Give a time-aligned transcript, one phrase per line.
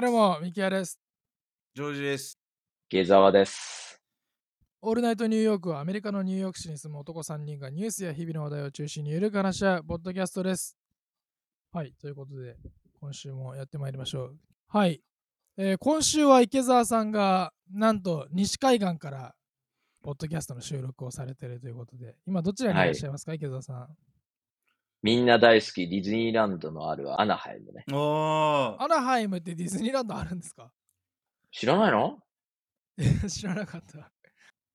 [0.00, 0.98] はい、どうも、ミキヤです。
[1.74, 2.38] ジョージです。
[2.88, 4.00] 下沢です。
[4.80, 10.74] オールナイトニューヨークはアメリカのニューヨーク市に住む男3人がニュースや日々の話題を中心にゆるく話し合うポッドキャストです。
[11.70, 12.56] はい、ということで、
[12.98, 14.36] 今週もやってまいりましょう。
[14.68, 15.02] はい、
[15.58, 19.34] えー今週は池澤さんが、なんと西海岸から、
[20.02, 23.88] ポッドキャストの収録をされているということで、今どちらにいらっしゃいますか、池澤さん。
[25.02, 27.84] みんな大好きディズニーランドのあるアナハイムね。
[27.90, 28.82] おー。
[28.82, 30.70] アナハイムってディズニーランドあるんですか？
[31.50, 32.18] 知らないの？
[33.28, 34.12] 知らなかった。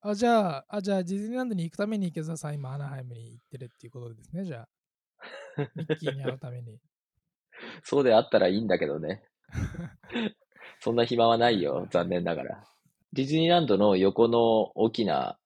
[0.00, 4.68] あ、じゃあ、あ、じゃあ、ディズニーランドに行くために池澤さん、今、アナハイムに行ってるっていうことですね、じゃあ。
[5.74, 6.78] ミッキーに会うために。
[7.84, 9.22] そうであったらいいんだけどね。
[10.80, 12.68] そんな暇はないよ、残念ながら。
[13.12, 15.38] ディズニーランドの横の大きな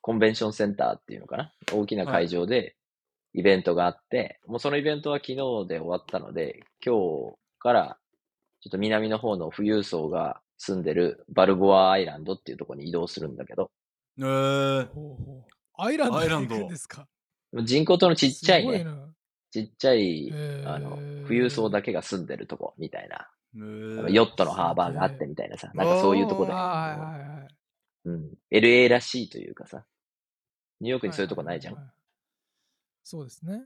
[0.00, 1.52] コンベンションセンターっていうのかな？
[1.72, 2.75] 大きな会場で
[3.36, 7.98] イベントがあって、もうそのイベントは昨日で終わったので、今日から
[8.62, 13.70] ちょっと南の方の富裕層が住んでるバルボアアイランドっていうところに移動するんだけど、
[14.18, 14.88] えー、
[15.76, 16.66] アイランドアイランド。
[16.66, 17.06] ですか？
[17.62, 18.96] 人口とのちっちゃいね、いな。
[19.50, 20.68] ちっちゃい、へー。
[20.74, 27.48] あの、富裕層だけが住んでるとこみたいな、えー、ヨットのハーバーがあってみたいなさ、なんかそういうとこで、あはいはいはい。
[28.06, 29.84] うん、LA らしいというかさ、
[30.80, 31.74] ニューヨークにそういうとこないじゃん。
[31.74, 31.92] ははは
[33.08, 33.62] そうですね。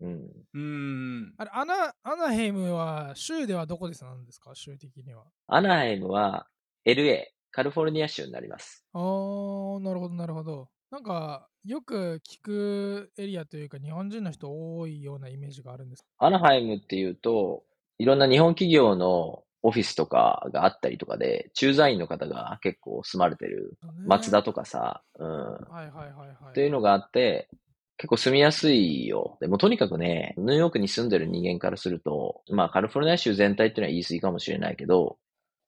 [0.00, 0.12] うん。
[0.54, 1.34] うーん。
[1.36, 4.54] あれ、アナ、アナヘイムは、州ではどこでなんですか？
[4.54, 5.24] 州的には。
[5.48, 6.46] アナハイムは
[6.86, 8.84] LA、カリフォルニア州になります。
[8.92, 10.68] あー、なるほど、なるほど。
[10.92, 16.06] なんか、よく聞くエリアというか、日本人の人多いようなイメージがあるんです。
[16.18, 17.64] アナハイムっていうと、
[17.98, 26.36] いろんな日本企業のオフィスとかがあったりとかで、駐在員の方が結構住まれてる、松田とかさ、うん、はいはいはいはい。
[26.50, 27.48] っていうのがあって、
[27.96, 29.38] 結構住みやすいよ。
[29.40, 35.18] でもとにかくね、ニューヨークに住んでる人間からすると、まあカリフォルニア州全体っていうのは言い過ぎかもしれないけど、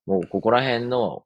[0.07, 1.25] もうここら辺の、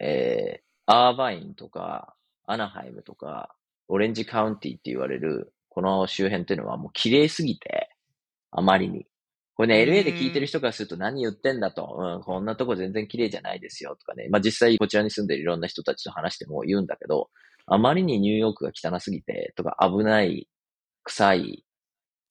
[0.00, 2.14] えー、アーバインとか、
[2.46, 3.54] アナハイムとか、
[3.88, 7.90] オレンジカウンティって言われる、この周辺っていうのはもう綺麗すぎて、
[8.50, 9.06] あまりに。
[9.54, 14.28] これね、うん LA で聞いてる人からすると何言ってんだと、うん、こんなとこ全然綺麗じゃないですよとかね。
[14.28, 17.30] まあ実際こちらに住んでるいろんな人たちと話しても言うんだけど、
[17.66, 20.48] あまりにニューヨークが汚すぎて、とか危ない、
[21.04, 21.64] 臭い、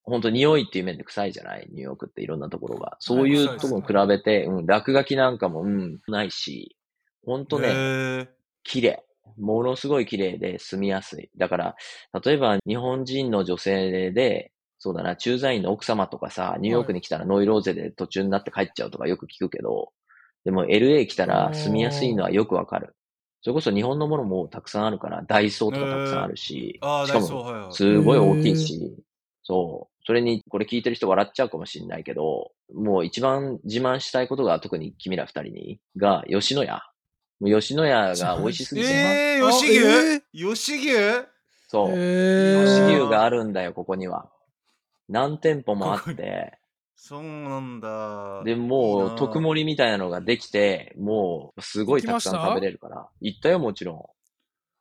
[0.03, 2.95] 本当匂いっていう面で臭いじゃないニューヨークっていろんなところが。
[2.99, 6.77] そういうところに比べて、うん、落書きなんかも、うん、ないし、
[7.25, 8.27] 本当ね、えー、
[8.63, 9.03] 綺麗。
[9.37, 11.29] ものすごい綺麗で住みやすい。
[11.35, 11.75] だから、
[12.23, 19.91] 例えば日本人の女性で、そうだな、駐在員の奥様とかさ、ニューヨークに来たらノイローゼで途中になって帰っちゃうとかよく聞くけど、
[20.43, 22.95] でも LA 来たら住みやすいのはよくわかる。
[23.45, 27.71] それこそ日本のものもたくさんあるから、ダイソーとかたくさんあるし、あー、しかも。
[27.71, 28.95] すごい大きいし、
[29.43, 30.03] そう。
[30.03, 36.89] それに、これ聞いてる人笑っちゃうかもしれないけど、もう一番自慢したいことが、特に君ら二人に、が、吉野家。
[37.39, 41.25] もう吉野家が美味しすぎて、えー、あ吉え牛、吉牛？
[41.67, 41.89] そう。
[41.91, 44.27] え吉ー牛があるんだよ、ここには。
[45.07, 46.57] 何店舗もあここにって、
[46.95, 48.43] そうなんだ。
[48.43, 53.07] で、もう、な特盛りみたいなのができて、もう、すごいたくさん食べれるから。
[53.21, 53.93] 行ったよ、もちろ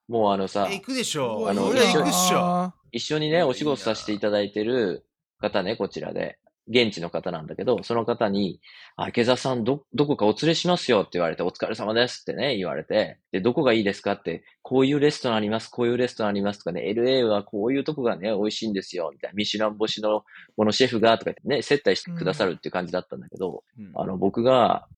[0.09, 0.13] ん。
[0.13, 1.49] もうあのさえ、、行くでしょ。
[1.49, 2.39] あの俺ら行くっしょ。
[2.39, 2.73] ょ。
[2.93, 5.07] 一緒にね、お仕事させていただいてる
[5.41, 6.39] 方ね、こちらで。
[6.69, 8.61] 現地の方なんだけど、その方に、
[8.97, 20.25] あ、池澤さん、ど、どこかお連れしますよって言われて、お疲れ様ですってね、言われて、で、どこがいいですかって、こういうレストランあります、こういうレストランありますとかね、LA はこういうとこがね、美味しいんですよ、みたいな、ミシュラン星の
[20.57, 23.93] このシェフが、とか言ってね、接待してくださるっていう感じだったんだけど、うん。
[23.95, 24.89] あの、僕が、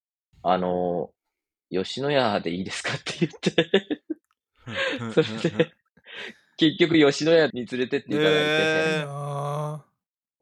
[0.43, 1.11] あの、
[1.71, 4.01] 吉野家でいいですかって言って、
[5.13, 5.73] それで、
[6.57, 9.09] 結局吉野家に連れてっていただいて、えー。
[9.09, 9.85] あ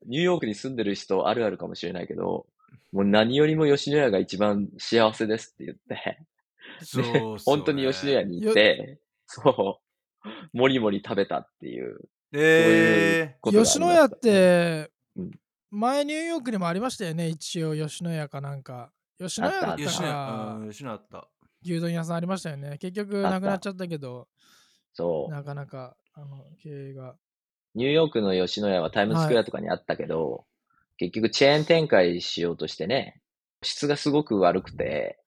[0.07, 2.47] ニューヨークに住んでる人あるあるかもしれないけど、
[2.93, 6.19] もう何よりも吉野家が一番幸せですって言って、
[6.83, 9.81] そうね本当に吉野家に行って、そ
[10.25, 11.99] う、もりもり食べたっていう、
[12.33, 15.31] えことがありました吉野家ってうん、
[15.71, 18.91] 前ニューヨークにもありましたよね、一応吉野家かなんか。
[19.19, 21.29] 吉野家だったか吉野家あった。
[21.65, 22.79] 牛丼屋さんありましたよね。
[22.79, 24.29] 結局なくなっちゃったけど、
[24.93, 27.17] そう、なかなかあの経営が。
[27.75, 30.45] ニューヨークの吉野家はタイムズスクエアとかにあったけど、
[30.97, 33.21] 結局チェーン展開しようとしてね、
[33.63, 35.19] 質がすごく悪くて、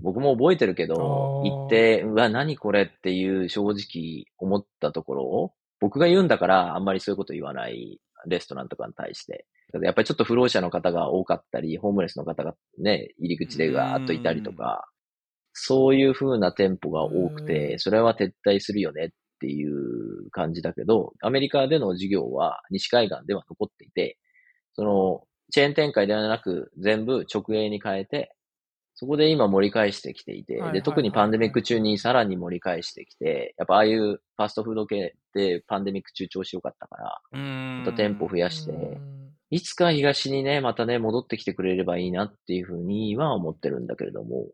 [0.00, 9.46] 僕も覚えてるけど行って、うわ、何これっていう正直思ったところを、僕が言うんだからあんまりそういうこと言わないレストランとかに対して。
[9.80, 14.86] やっぱりちょっと不老者の方が多かったり、ホームレスの方がね、入り口でガーッといたりとか、
[15.54, 17.78] そういう風な店舗が多くうて、ん。
[17.78, 19.08] それは撤退するよねっ
[19.42, 24.18] ていう感じだけど、アメリカでの事業は西海岸では残っていて、
[24.74, 28.36] その、チェーン展開ではなく全部直営に変えて、
[28.94, 37.20] そこで今盛り返してきていて、で、特にパンデミック中にさらに盛り返してきて、やっぱああいうファストフード系ってパンデミック中調子良かったから。
[37.38, 39.22] また店舗増やして、うん
[39.52, 44.46] いつか東にね、またね、戻ってきてくれればいいなっていうふうには思ってるんだけれども。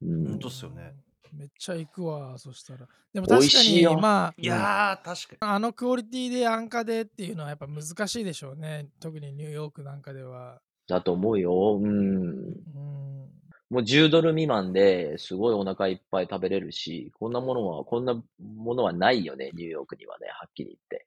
[0.00, 0.94] うん本当っすよね。
[1.32, 2.86] めっちゃ行くわ、そしたら。
[3.12, 5.52] でも確かに、まあ、いやー、確かに。
[5.52, 8.88] あのクオリティで安価でっていうのはやっぱ難しいでしょうね。
[9.00, 10.60] 特にニューヨークなんかでは。
[10.86, 11.78] だと思うよ。
[11.82, 11.86] うん。
[11.86, 13.32] うん。
[13.70, 21.06] もう10ドル未満ですごいお腹いっぱい食べれるし、こんなものは、こんなものはないよね、ニューヨークにはね、はっきり言って。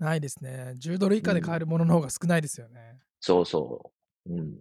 [0.00, 0.74] ないですね。
[0.78, 2.98] 10ドル以下で買えるものの方が少ないですよね。
[3.20, 3.92] そうそ
[4.26, 4.32] う。
[4.32, 4.38] うん。
[4.38, 4.52] うん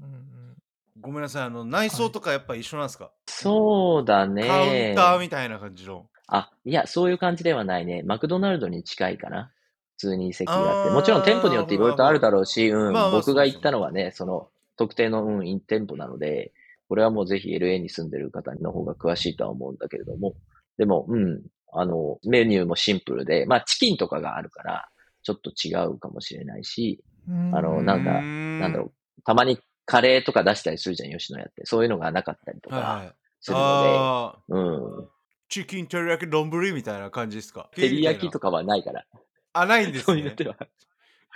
[0.00, 0.56] うん。
[1.00, 4.46] ごめんなさい、あの、内装とかやっぱ一緒なんですか、そうだね。
[4.46, 6.06] カウンターみたいな感じの。
[6.26, 8.02] あ、いや、そういう感じではないね。
[8.02, 9.52] マクドナルドに近いかな。
[9.96, 10.92] 普通に席があって。
[10.92, 12.92] もちろん店舗によっていろいろとあるだろうし、うん。
[12.92, 16.52] まあまあ僕が行ったのはね、その、特定の、うん、イン店舗なので、
[16.88, 20.34] これはもうぜひ LA に住んでる方の方が詳しいとは思うんだけれども。
[20.78, 21.42] でも、うん。
[21.72, 24.88] あの、メニューもシンプルで、まあ、チキンとかがあるから、
[25.22, 31.64] ちょっと違うかもしれないし、あのなんだななんだろう、たまにカレーとか出したりするじゃん、吉野家って。
[31.64, 33.14] そういうのがなかったりとはいはかい。
[33.40, 34.98] するのあで、うん。
[35.00, 35.04] ー
[35.48, 37.70] チキン照り焼き丼みたいな感じですか？
[37.74, 38.50] 照り焼きとか。
[38.50, 39.06] かはないから。
[39.52, 40.34] あ、ないんですねそういうの。
[40.34, 40.56] では。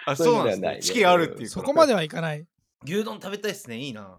[0.05, 0.61] あ、そうなんですね。
[0.61, 1.99] いうのではないねチキンあるっていうそこまでは。
[1.99, 2.47] はいかない。
[2.85, 3.79] 牛丼食べたいっすね。
[3.79, 4.19] いいな。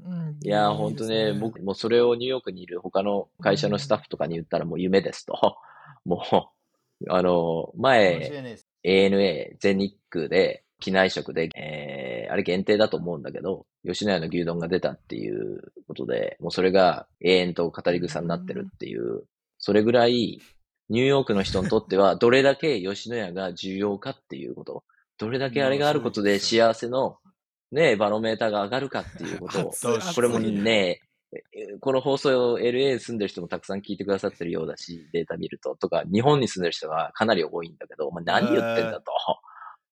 [0.00, 5.58] ん、いやー、ほんとね、僕もそれをニューヨークにいる他の会社のスタッフとかに言ったらもう夢ですと。
[6.06, 6.52] も
[7.02, 8.30] う、あの、前。
[8.84, 19.24] ANA 全日空で、機内食で、えー、あれ限定だと思うんだけど、吉野家の牛丼が出たっていうことで、もうそれが永遠と語り草になってるっていう、
[19.58, 20.40] それぐらい、
[20.88, 24.84] ニューヨークの人にとっては、 どれだけ吉野家が重要かっていうこと、
[25.18, 27.18] どれだけあれがあることで幸せの、
[27.72, 29.72] ね、バロメーターが上がるかっていうことを、
[30.14, 31.02] これもね、
[31.32, 39.12] えこの放送を LA に住んでる人もたくさん聞いてくださってるようだし、データ見ると、とか、日本に住んでる人がかなり多いんだけど、お前何言ってんだと。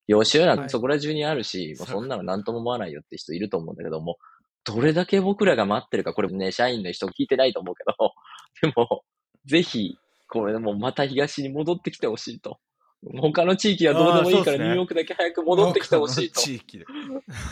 [0.07, 4.19] 吉野家そこら中にあるし、もうそんなの何とも思わないよって人いると思うんだけども、
[4.65, 8.15] どれだけ僕らが待ってるか、これね、社員の人聞いてないと思うけど、
[8.63, 9.05] でも、
[9.45, 9.97] ぜひ、
[10.29, 12.59] これもうまた東に戻ってきてほしいと。
[13.21, 16.41] 他の地域はどうでもいいから、ニューヨークだけ早く戻ってきてほしいと。
[16.41, 16.85] 地域で。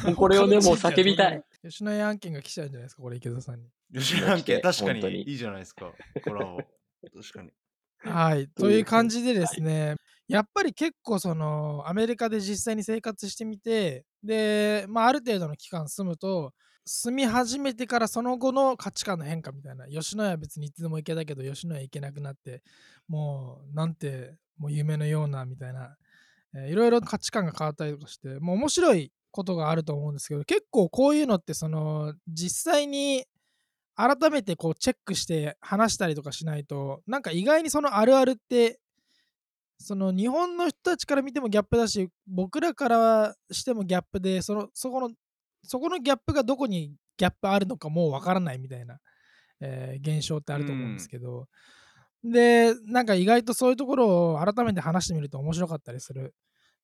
[0.05, 1.45] も うこれをね、もう叫びたい。。
[1.63, 3.69] 吉野家案件が来ちゃうんじゃないですか、これ池田さんに。
[3.95, 5.93] 吉野家系確かににいいじゃないですか。
[6.25, 6.57] コラボ。
[6.57, 7.51] 確かに。
[7.99, 8.49] はい。
[8.49, 9.97] という感じでですね、
[10.29, 16.53] やっぱり結構そのアメリカで実際に生活してみて、で、まあある程度の期間住むと、
[16.87, 22.63] 住み始めてからその後の価値観の変化みたいな、吉野家は別にいつでも行けたけど、吉野家行けなくなって、
[23.09, 25.97] もうなんて、もう夢のようなみたいな、
[26.55, 33.25] えーいろいろ価値観が変わったりとかして、もう面白いことがあると思うんですけど、結構こういうのってその実際に
[33.97, 38.81] 改めてこうチェックして話したりとかしないとなんか意外にそのあるあるって
[39.79, 45.11] その日本の人たちから見てもギャップだし僕らからしてもギャップでそのそこの
[45.65, 48.99] そこのギャップがどこにギャップあるのかもうわからないみたいな、
[49.61, 51.47] えー現象ってあると思うんですけど、
[52.23, 56.35] でなんか意外とそういうところを改めて話してみると面白かったりする、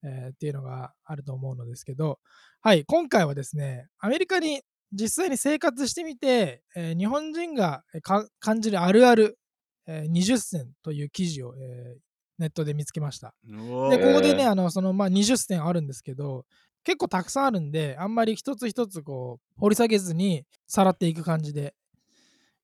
[0.03, 2.19] えーっていうのがあると思うのですけど。
[2.63, 4.61] はい今回はですねアメリカに
[4.93, 9.39] 実際に生活してみて、えー日本人が感じるあるある、
[9.87, 12.10] えー20選という記事を、えー
[12.41, 13.35] ネットで見つけました。
[13.45, 16.45] で、でここでね、えーあの、その、まあ、20選あるんですけど、
[16.83, 21.75] 結構たくさんあるんで、あんまり一つ一つこう、掘り下げずに、さらっていく感じで、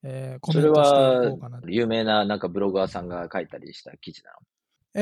[0.03, 1.69] えーコメントしていはこうかなと。
[1.69, 4.37] 有名ななんかブロガーさんが書いたりした記事なの？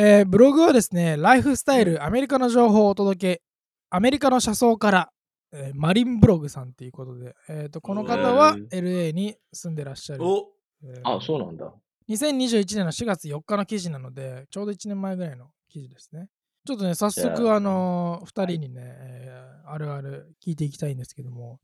[0.00, 3.42] えーブログはですね、ライフスタイル、アメリカの情報をお届け、
[3.90, 5.10] アメリカの車窓から、
[5.52, 10.24] えーマリンブログさんっていうことで、えーとこの方はへ LA に住んでらっしゃる。
[10.24, 10.48] お
[10.82, 11.72] えーあ、そうなんだ。
[12.08, 16.28] 2021年の4月4日の記事なので、ちょうど1年前ぐらいの記事ですね。
[16.66, 21.58] ちょっとね、早じ速、ゃああのー、2人にね、えーあるある聞いていきたいんですけども、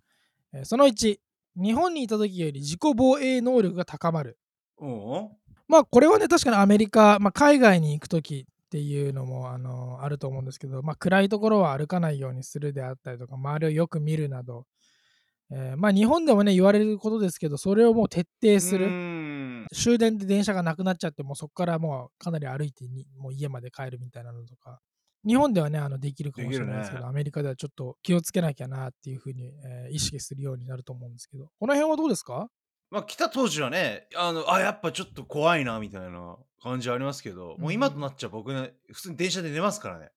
[0.54, 1.18] えーその1、
[1.56, 4.38] 日本にいた時より自己防衛能力が高まる。
[4.78, 5.30] お
[5.68, 14.64] まあ、これはね、確かにアメリカ、まあ、海外に行く時っていうのも、あのーあると思うんですけど、まあ、暗いところは歩かないようにするであったりとか、周りをよく見るなど、
[15.52, 19.66] えーまあ、日本でもね、言われることですけど、それをもう徹底する。
[19.72, 24.80] 終電で電車がなくなっちゃってもうそこからもうかなり歩いてにもう家まで帰るみたいなのとか
[25.24, 32.48] 日本ではねあのできるかもしれないですけど、ねアメリカではちょっと気をつけなきゃなっていうふうに、えー意識するようになると思うんですけどこの辺はどうですか？
[32.90, 40.10] まあ来た当時はね、あの、あ、やっぱちょっと怖いなみたいな感じはありますけど、もう今となっちゃ僕ね、普通に電車で寝ますからね。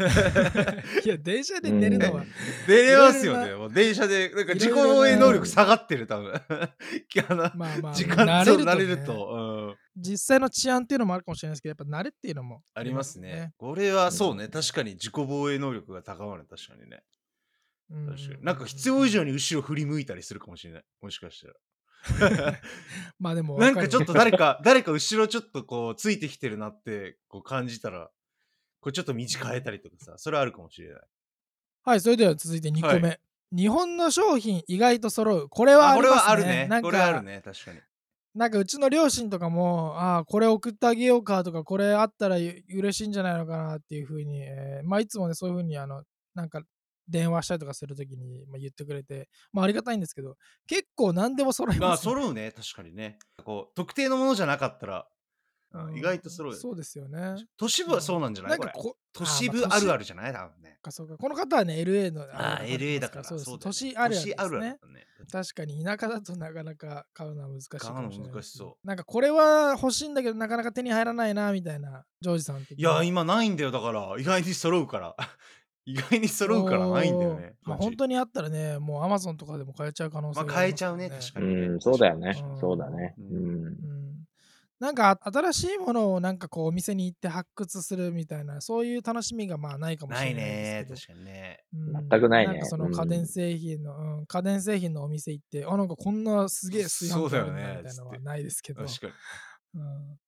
[1.04, 2.24] いや、電車で寝るのは、
[2.66, 3.54] 出れますよね。
[3.54, 6.32] もう電車で、なんか自己防衛能力下がってる、多分。
[7.56, 10.02] まあまあ、 時間慣れると、れると、うん。
[10.02, 13.52] 実際の治安っていうのもあるかもしれないですけど、やっぱ慣れっていうのもありますね。。
[13.56, 17.02] これはそうね、確かに自己防衛能力が高まる、確かにね。
[17.90, 18.44] うん確かに。
[18.44, 20.84] なんか必要以上に後ろ振り向いたりするかもしれない。
[21.02, 21.54] もしかしたら。
[23.18, 28.10] まあでも、なんかちょっと誰かか、誰か後ろちょっとこう、ついてきてるなってこう感じたら、
[28.80, 31.02] これちょっと道変えたりとかさ、それはあるかもしれない。
[31.82, 33.08] はい、それでは続いて2個目。
[33.10, 33.16] は
[33.52, 35.48] 日本の商品意外と揃う。
[35.48, 36.26] これはああ、これりますね。
[36.26, 36.82] はあるねなん。
[36.82, 37.80] かこれはあるね、確かに。
[38.34, 46.62] なんかうちの両親とかも、ああ、これ送ってあげようかとか、これあったら嬉しいんじゃないのかなっていうふうに、えーまあいつもね、そういうふうに、あの、なんか
[47.08, 50.36] 電話したりとかするときに、まあ、言ってくれて、まあありがたいんですけど、
[50.68, 52.12] 結構何でも揃いまあ、ます、ね。
[52.12, 53.18] 揃うね、確かにね。
[53.44, 55.08] こう、特定のものじゃなかったら、
[55.72, 57.36] うん意外と揃うそうですよね。
[57.56, 58.58] 都市部はそうなんじゃない？
[58.58, 58.72] これ。
[58.72, 60.32] なんかこ都市部あるあるじゃない？
[60.32, 60.78] 多分ね。
[60.82, 62.22] かそうかこの方はね、LA の。
[62.22, 63.24] ああ、れ LA だから。
[63.24, 63.44] そうです。
[63.44, 64.78] そうね都市あるあるね。
[64.82, 65.06] だね。
[65.30, 73.70] 確かに田舎だとなかなか買うのは難しいかもしれない難しそうなんかこれは欲しいんだけどなかなか手に入らないなみたいなジョージさんいや、今ないんだよ。
[73.70, 75.14] だから、意外に揃うから。
[75.86, 77.54] 意外に揃うからないんだよね。
[77.62, 81.62] まあ、本当にあったらね、もうアマゾンとかでも買えちゃう可能性まあが買えちゃうね、確かにね。
[81.62, 82.60] うん、そうだよねうん。
[82.60, 83.14] そうだね。
[83.18, 83.66] ううんん。
[83.66, 84.09] うん
[84.80, 91.58] なんか新しいものをなんかこうお店に行って発掘するみたいなそういう楽しみがまあないかもしないれないね、です確かにね。
[91.70, 92.52] けど、うん全くないね。
[92.54, 94.26] なんかそのうん家電製品の、うん。
[94.26, 99.12] 家電製品のお店行ってあなんかこんなすげえ炊飯器あるんだそうだよねみたいなのはないですけど、確かに。
[99.74, 100.18] うん、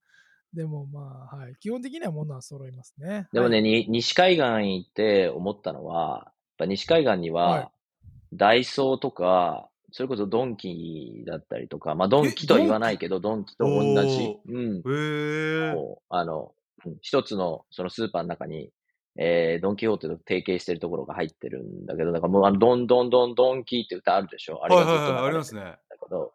[0.53, 3.29] でもまあ、はい、基本的には物は揃いますね。
[3.33, 3.63] でもね、はい。
[3.63, 7.71] に西海岸行って思ったのは、やっぱ西海岸には、はい。
[8.35, 13.57] ダイソーとか、それこそドンキだったりとか、まあドンキとは言わないけど、ドンキ？
[13.57, 14.83] と同じ、うん。
[14.83, 16.53] こうあの、
[16.85, 18.71] うん一つのそのスーパーの中に、
[19.17, 24.65] えー、ドンキホーテと提携してるところが入ってるんだけど、だからもうあの、ドンドンドンドンキって歌あるでしょ？
[24.65, 25.61] あれがずっとはいはいはい、ありますね。
[25.61, 26.33] だけど、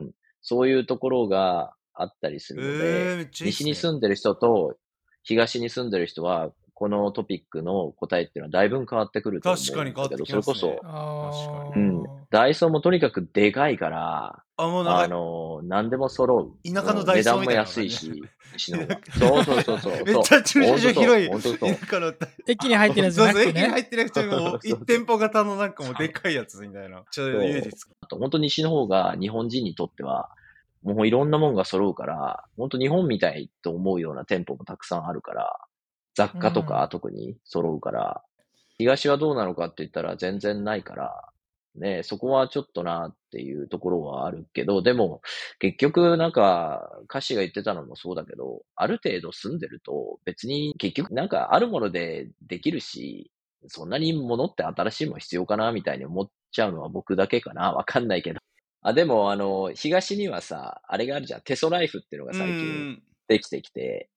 [0.00, 0.10] うん。
[0.40, 3.56] そういうところがあったりすえるので、ー、めっちゃいいね。
[3.56, 4.76] 西に住んでる人と
[5.24, 10.54] 東に住んでる人は、このトピックの答えっていうのはだいぶ変わってくると思うんだけど、確かに変わってきますね。
[10.60, 11.76] それこあそ、ー。
[11.76, 16.72] うん、ダイソーもとにかくでかいから、あ、もうなんか、あの、何でも揃う。
[16.72, 19.00] 田舎のダイソーうん値段もみたいな安いし、西の方が。
[19.10, 19.92] そうそうそうそう。
[20.06, 21.28] めっちゃ駐車場広い。
[21.28, 21.58] 本当そう。
[21.58, 22.14] 田舎の
[22.46, 23.60] 駅に入ってるやつじそうそう、ゃなくてね。
[23.60, 27.02] 駅に入ってなくても、そうそう一店舗型のなんかもうでっかいやつみたいな。
[27.10, 30.30] ちょっと家で作あと本当西の方が日本人にとっては、
[30.84, 35.56] もういろんなもんが揃うから、本当日本みたいと思うような店舗もたくさんあるから、
[36.18, 38.22] 雑貨とか特に揃うから、
[38.76, 41.28] 東はどうなのかって言ったら全然ないから、
[41.76, 45.20] ね、そこはちょっとなっていうところはあるけど、でも
[45.60, 53.30] 結局なんか歌詞が言ってたのもそうだけど、ある程度住んでると別に結局なんかあるものでできるし、
[53.68, 58.40] そんなに物って新しいもの必要かなみたいに思っちゃうのは僕だけかなわかんないけど。
[58.82, 61.40] あ、でもあの、東にはさ、あれがあるじゃん。
[61.42, 63.02] テソライフっていうのがう最近ん。
[63.28, 64.08] できてきて、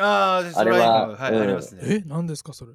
[0.00, 1.82] ああ、あれははい、うんありますね。
[1.84, 2.72] え、何ですかそれ？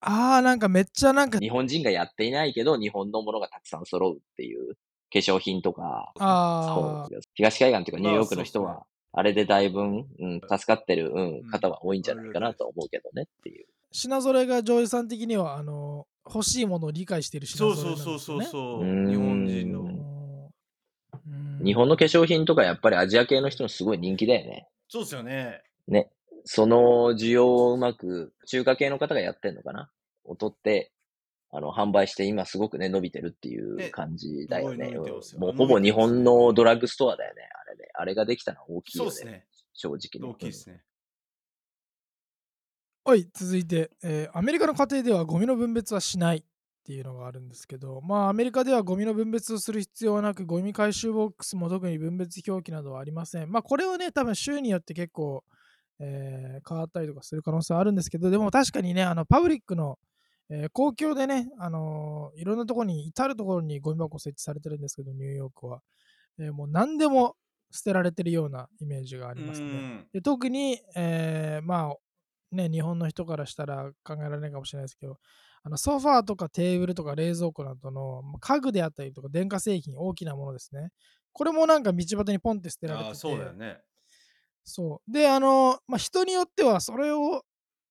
[0.00, 4.74] ああ、なんかめっちゃなんか、日本人がやっていないけど、日本のものがたくさん揃うっていう
[5.12, 13.66] 化粧品とか、あそう東海岸というかニューヨークの人は、あれでだいぶ、うん、助かってる、うんうん方は多いんじゃないかなと思うけどねっていう。
[13.92, 18.44] 品揃えがジョージさん的には、あの、欲しいものを理解している品そう揃えそうそうそうう。
[18.44, 18.84] そうう。
[18.84, 19.80] ん日本人の。
[19.80, 20.22] うん
[21.64, 24.66] 日本の化粧品とかやっぱりアジア系の人のすごい人気だよね。
[24.88, 25.62] そうですよね。
[25.86, 26.10] ね。
[26.44, 29.90] その需要をうまく中華系の方がやってんのかな？
[30.24, 30.92] を取って、
[31.50, 34.90] あの、販売して今すごくね、伸びてるっていうね感じだよね。
[34.90, 37.90] よもうほぼ日本のドラッグストアだよね、あれで。
[37.94, 39.10] あれができたのは大きいよね。
[39.10, 39.46] そうですね。
[39.74, 40.32] 正直ね。
[40.32, 40.82] 大きいですね。
[43.04, 46.42] はい、続いて、えーアメリカの家庭ではゴミの分別はしないっ
[46.84, 53.50] ていうのがあるんですけど、まあ、アメリカではゴミの分別をする必要はなく、ゴミ回収ボックスも特に分別表記などはありません。
[53.50, 55.44] まあ、これはね、多分州によって結構、
[56.02, 59.98] えー変わったりとかする可能性はあるんですけど、でも確かにね、あのパブリックの、
[60.50, 65.80] えー公共でね、あのーいろんなところに、至るところにゴミ箱設置されてるんですけど、ニューヨークは。
[66.38, 67.36] えーもう何でも
[67.70, 69.66] 捨てられてるようなイメージがありますね。
[69.66, 71.96] うんで特に、えーまあ
[72.54, 75.18] ね、日本の人からしたら考えられないかもしれないですけど、
[75.62, 80.90] あのソファーとかテーブルとか冷蔵庫などのまあ家具であったりとか電化製品、大きなものですね。
[81.32, 83.80] これもなんか道端にポンって捨てられてて、そうだよね。
[84.64, 85.12] そう。
[85.12, 87.44] で、あの、まあ、人によってはそれを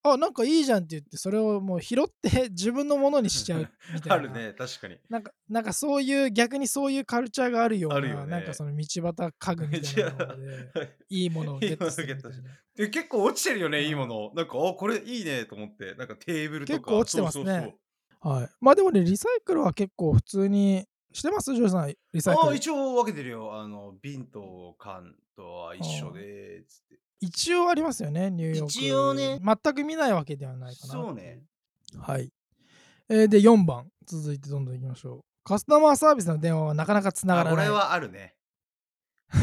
[0.03, 4.97] あなんかいいじゃんって言ってそれをもう拾って 自分のものにしちゃうみたいなあるね、確かに。
[5.09, 10.71] なんかなんかそういう逆にそういうカルチャーがあるようなあるよねなんかその道端家具みたいなので
[11.09, 12.19] いいものをゲットする
[12.89, 14.31] 結構落ちてるよね、うんいいもの。
[14.33, 16.77] なんか、あ、これいいねと思って、なんかテーブルとか。
[16.79, 17.63] 結構落ちてますねそうそう
[18.21, 18.33] そう。
[18.33, 18.49] はい。
[18.59, 21.53] まあでもねリサイクルは結構普通にしてます？
[21.53, 23.59] ジョージさんリサイクルああ、一応分けてるよ。
[23.59, 26.99] あの、瓶と缶とは一緒で、つって。
[27.19, 28.65] 一応ありますよねニューヨーク。
[28.67, 29.39] 一応ね。
[29.43, 31.43] 全く見ないわけではないかなそうね。
[31.97, 32.31] はい、
[33.09, 33.87] えーで4番。
[34.05, 35.21] 続いてどんどんいきましょう。
[35.43, 37.65] カスタマーサービスの電話はなかなかつながらない。
[37.65, 38.35] れはあるね。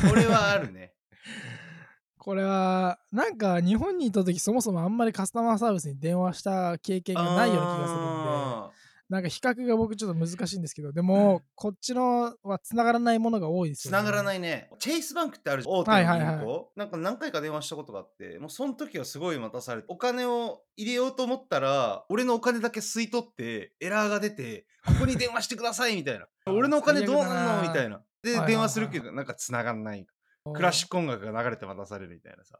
[0.08, 0.92] これはあるね。
[2.18, 8.08] これはなんか日本にいた時そもそもあんまりカスタマーサービスに電話した経験がないような気がするんで。
[8.28, 8.70] あ
[9.08, 13.98] なんか比較が僕ちょっと難しいんですけどでもこっちのは繋がらないものが多いですよね。
[13.98, 14.70] つながらないいね。
[14.78, 15.74] チェイスバンクってあるじゃん。
[15.74, 26.26] 大手の銀行、はいはいはなんか何回か電話したことがあって、もうその時はすごい待たされて、お金を入れようと思ったら、俺のお金だけ吸い取って、エラーが出て、ここに電話してくださいみたいな。
[26.46, 28.02] 俺のお金どうなんのみたいな。
[28.22, 30.06] で、はいはいはい電話するけど、なんか繋がんない。
[30.54, 32.58] クラシック音楽が流れて待たされるみたいなさ。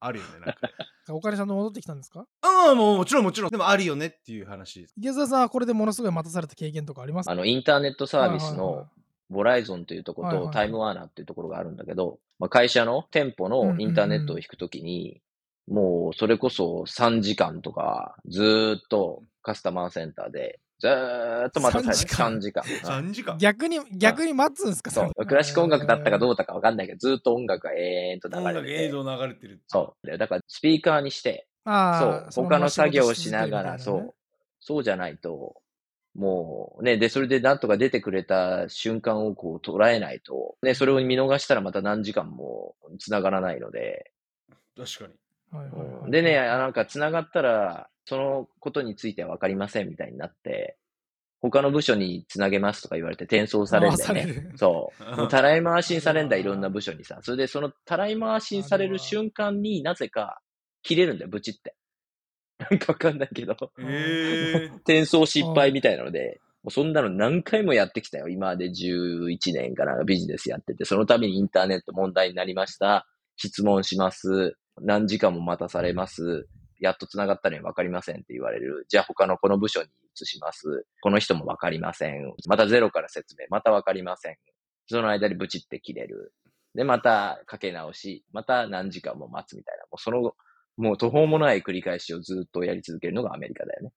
[0.00, 0.72] あるよね、なんかね。
[1.10, 2.26] お金ちゃんと戻ってきたんですか？
[2.42, 3.50] ああ、もうもちろんもちろん。
[3.50, 4.94] でもあるよねっていう話です。
[4.96, 7.26] 池澤さんはこれでものすごい待たされた経験とかあります？
[7.26, 8.88] かあの、インターネットサービスの
[9.28, 15.20] ボライゾンというところとタイムワーナーっていうところがあるんだけど、まあ、会社の店舗のインターネットを引くときに、
[15.68, 22.64] もうそれこそ3時間とかずーっとカスタマーセンターでずーっと待たされて3 3時間。
[22.64, 23.38] うん3時間。
[23.38, 24.90] 逆に逆に待つんですか？
[24.90, 25.26] そう。
[25.26, 28.72] クラシック音楽だったかどううだかわかんないけど、ずーっと音楽が永遠と音流れてて。
[28.72, 29.60] 楽映像流れてる。
[29.68, 30.06] そう。
[30.06, 32.28] でだからスピーカーにして、そう。
[32.34, 34.14] 他の作業をしながら、そう。
[34.60, 35.60] そうじゃないと、
[36.14, 44.10] もうね、で、それでなんとか出てくれた瞬間をこう捉えないと、ね、それを見逃したらまた何時間も繋がらないので、
[44.76, 45.14] 確かに。
[45.50, 50.76] はいはいはいうんでね、あなんか繋がったら、そのことについては分かりませんみたいになって、
[51.40, 54.22] 他の部署に繋げますとか言われて転送されるんだよね。
[54.22, 55.04] 回されるそう。
[55.16, 57.20] もうたらい回しにされんだ、いろんな部署にさ。
[57.22, 60.40] それで、そのたらい回しにされる瞬間になぜか
[60.82, 61.74] 切れるんだよ、ブチって。
[62.58, 63.56] なんかわかんないけど。
[63.78, 68.28] ええ 転送失敗みたいなので、もうそんなの何回もやってきたよ。
[68.28, 73.06] 今まで11年かなビジネスやってて、その度にインターネット問題になりました。
[73.36, 74.56] 質問します。
[74.80, 76.48] 何時間も待たされます。
[76.80, 78.86] やっと繋がったのに分かりませんって言われる。
[78.88, 79.88] じゃあ他のこの部署に
[80.20, 80.86] 移します。
[81.02, 82.32] この人も分かりません。
[82.46, 83.46] またゼロから説明。
[83.50, 84.36] また分かりません。
[84.88, 86.32] その間にブチって切れる。
[86.74, 88.24] で、またかけ直し。
[88.32, 89.84] また何時間も待つみたいな。
[89.84, 90.32] もうその、
[90.76, 93.92] もう途方もない繰り返しをずっとやり続けるのがアメリカだよね。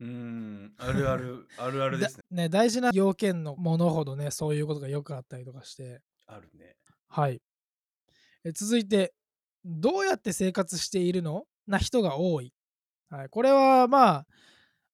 [0.00, 2.24] うん、あるある、 あるあるですね。
[2.30, 6.76] だね大事な要件のものほどねそういうことがよくあったりとかしてあるね。
[7.08, 7.40] はい
[8.44, 9.14] え続いて
[9.64, 12.52] どうやって生活しているのな人が多い、
[13.10, 14.26] はい、これはまあ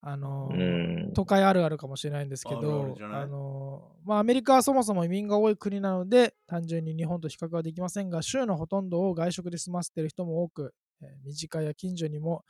[0.03, 1.13] あのうーん。
[1.13, 12.43] 都会あるあるかもしれないんですけあるあどあのーまあアメリカはそもそも移民が多い国なので単純に日本と比較はできませんが週のほとんどを外食で済ませている人も多く、えー身近や近所にも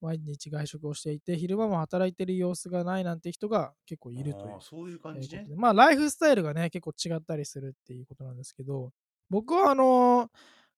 [0.00, 5.46] 毎日外食をしていて昼間も働いている様子がないなんて人が結構いるというそういうえ感じね。
[5.56, 8.90] まあライフスタイルがね結構違ったりするっていうことなんですけど
[9.30, 10.28] 僕はあのー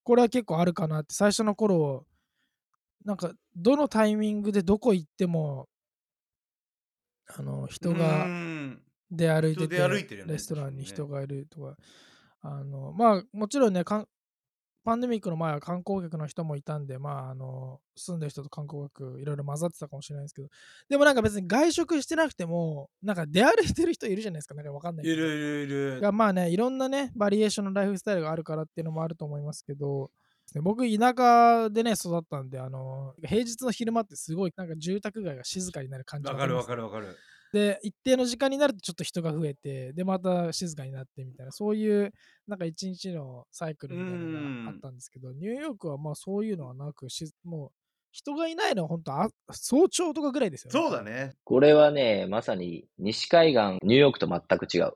[0.05, 2.07] これは結構あるかなって最初の頃
[3.05, 5.69] なんかどのタイミングでどこ行っても
[7.27, 8.83] あの人うがん。
[9.11, 10.25] 出歩いててね。
[10.27, 11.77] レストランに人がいるとか。
[12.47, 14.09] あのまあもちろんねかん
[14.85, 20.49] パンデミックの前は観光客の人もいたんで、まあ、あの住んでる人と観光客いろいろ混ざってたかもしれないですけど
[20.89, 26.01] でもなんか別に外食してなくてもなんか出歩いてる人いるじゃないですかなんかわかんないいるいるいる。
[26.01, 30.11] がまあねいろんなねバリエーションのライフスタイルがあるからっていうのもあると思いますけど
[30.63, 37.17] 僕田舎でね育ったんであの平日の昼間ってすごいなんか住宅街が静かになる感じわかるわるかるわかる。
[37.55, 42.13] で一定の時間になるとちょっと人が増えてでまた静かになってみたいなそういう
[42.49, 47.71] なんか一日のサイクルみたいなのがあったんですけどニューヨークはまあそういうのはなくしもう
[48.11, 51.35] 人がいないのは本当あ早朝とかぐらいですよねそうだね。
[51.45, 54.93] これはね、まさに西海岸、ニューヨークと全く違う。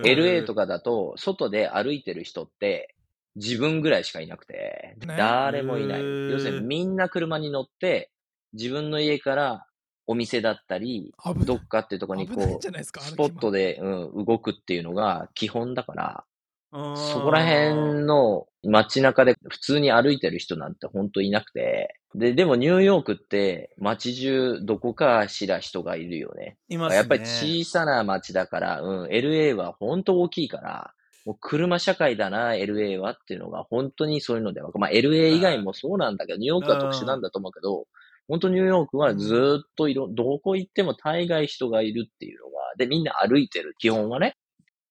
[0.00, 2.94] LA とかだと、外で歩いてる人って、
[3.34, 6.30] 自分ぐらいしかいなくて、ね誰もいない。
[6.30, 8.12] 要するにみんな車に乗って、
[8.52, 9.66] 自分の家から
[10.06, 11.14] お店だったり、
[11.46, 16.24] どっかっていうところにこう、スポットでで、うん、動くっていうのが基本だから、
[16.72, 26.56] そそこら辺の街中で普通に歩いてる人なんて本当いなくて、で、でもニューヨークって街中どこかしら人がいるよね。
[26.68, 26.96] いますね。
[26.96, 30.92] やっぱり小さな街だから、うん、LA は本当大きいから、
[31.26, 34.62] もう車社会だな、LA はっていうのが本当にそういうので。
[34.62, 37.86] まあ LA 以外もそうなんだけど、ニューヨークは特殊なんだと思うけど、
[38.32, 44.38] 本当ニューヨークはずーっといろ、どこ行っても大概人がいるっていうのが、で、みんな歩いてる、基本はね。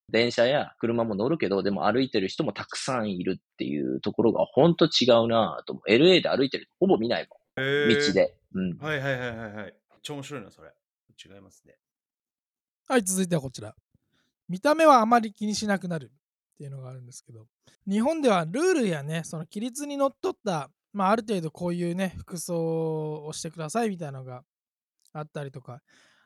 [0.08, 5.90] 電車や車も乗るけど、でも歩いてる人もたくさんいるっていうところが本当違うなぁと思う。
[5.90, 7.66] LA で歩いてる人ほぼ見ないもん。
[7.66, 8.12] へー道。
[8.12, 8.36] で。
[8.54, 8.78] うん。
[8.78, 9.74] はいはいはいはいはい。
[10.02, 10.70] 超面白いな、それ。
[11.24, 11.74] 違いますね。
[12.86, 13.74] はい、続いてはこちら。
[14.48, 17.46] 見た目はあまり気にしなくなるっていうのがあるんですけど、
[17.88, 24.42] 日本ではルールやね、その規律にのっとった、まあ、ある程度こういうね、服装をしてくださいみたいなのが
[25.12, 25.80] あったりとか、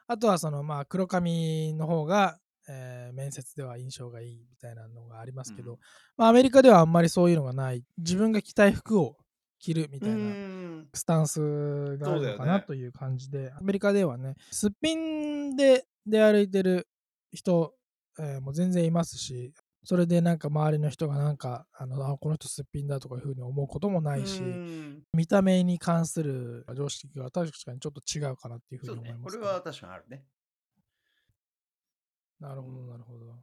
[0.08, 5.78] あとはその、まあ、黒髪の方が、えー面接では印象がいいみたいなのがありますけど、うん
[6.16, 7.84] まあ、アメリカではあんまりそういうのがない。
[7.98, 9.16] 自分が着たい服を
[9.60, 10.16] 着るみたいな。
[10.16, 10.88] ん。
[10.92, 16.88] スタンスがあるのかなという感じで、アメリカではね、すっぴんで出歩いてる
[17.32, 17.74] 人、
[18.18, 19.52] えーもう全然いますし、
[19.86, 28.86] それでなんか周りの人がなんか、あのあこの人すっぴんだとかいうふうに思うこともないし、うん見た目に関する常識が確かにちょっと違うかなっていうふう。
[28.94, 30.24] に思いますけど、これは確かにあるね。
[32.40, 33.36] なるほど、なるほど。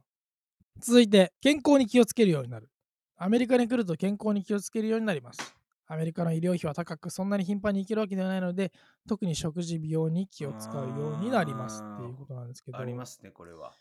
[0.80, 2.68] 続いて、健康に気をつけるようになる。
[3.16, 5.56] アメリカに来ると健康に気をつけるようになります。
[5.86, 8.70] アメリカの医療費は高く、そんなに頻繁に行けるわけではないので、
[9.08, 13.74] 特に食事、美容に気を使うようになりますっていうことなんですけど、ありますね、これは。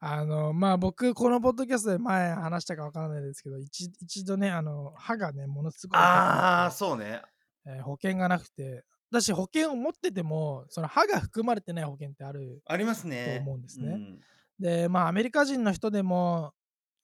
[0.00, 7.22] あの、まあ僕、このポッドキャストで前話したかわからないですけど、一一度ね、あの、歯がね、ものすごいああ、そうね。
[7.66, 13.36] えー保険がなくて、だし保険を持ってても、その歯が含まれてない保険ってあるありますね。
[13.36, 14.20] と思うんですねん
[14.58, 16.52] で、まあ、アメリカ人の人でも、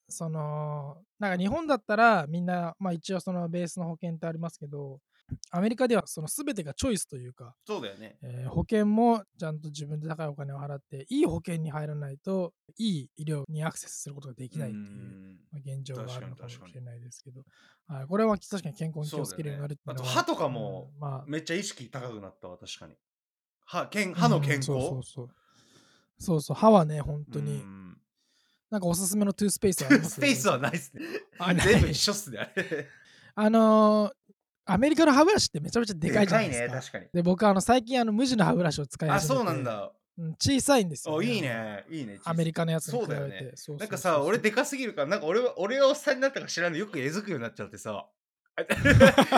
[0.09, 5.01] その、なんか日本だったらみんな、まあ一応そのベースの保険ってありますけど、
[5.51, 8.19] アメリカではその全てがチョイスというか、そうだよね。
[8.23, 17.43] えー保険もちゃんと自分で高いお金を払って、いい保険に入らないと、いい医療にアクセスすることができないっていううんまあ現状があるのかもしれないですけど、
[17.89, 22.95] はい、これは確かに健康に気をつけるようになるっていうのは、そうだよねあと歯とかもうんまあ、めっちゃ意識高くなったわ、確かに。
[23.65, 25.29] 歯健歯の健康、うんそうそうそう。
[26.19, 27.99] そうそう、歯はね、本当に、うん
[28.71, 30.11] なんかおすすめのトゥースペースあります？
[30.13, 31.03] スペースはないっすね。
[31.39, 32.89] あない全部一緒っすね、あれ。
[33.35, 34.13] あのー
[34.64, 36.64] アメリカの歯ブラシってめちゃめちゃでかいじゃないですか。
[36.64, 37.07] でかいね、確かに。
[37.12, 39.64] で、僕、あの、最近、あの、無地の歯ブラシを使いあ、始めてそうなん。
[39.64, 39.92] だ。
[40.18, 41.40] うん小さいんですよ、お、いい。
[41.40, 41.85] ね。
[41.90, 42.20] いいね。
[42.25, 43.14] アメリカのやつに比べて。
[43.16, 43.38] そうだよね。
[43.38, 48.07] そうそうそうなんかさ、俺でかすぎるから、なんか俺は、俺がおっさんになったか知らんのよくえずくようになっちゃってさ。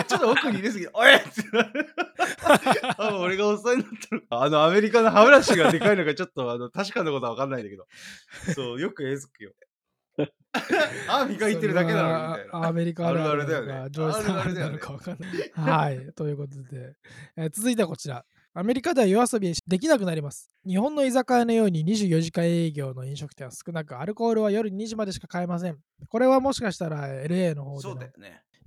[0.07, 1.21] ちょっと奥に入れすぎて、 おいっ
[3.21, 4.27] 俺がおっさんになったのか。
[4.31, 7.87] あの、アメリカの歯ブラシがでかいのか、ちょっとあの確かなことは分かんないんだけど。
[8.53, 9.53] そう、よくえずくよ。
[11.07, 12.67] 歯磨いてるだけなのにみたいな。
[12.67, 15.51] アメリカあるあるだよねジョージさんあるなのかわかんない。
[15.53, 16.13] はい。
[16.15, 16.95] ということで、
[17.37, 18.23] えー続いてはこちら。
[18.57, 20.49] アメリカでは夜遊びできなくなります。
[20.65, 25.77] 日本の居酒屋のように24時間営業の飲食店は少なく、アルコールは夜2時までしか買えません。
[26.07, 28.11] これはもしかしたら LA の方での。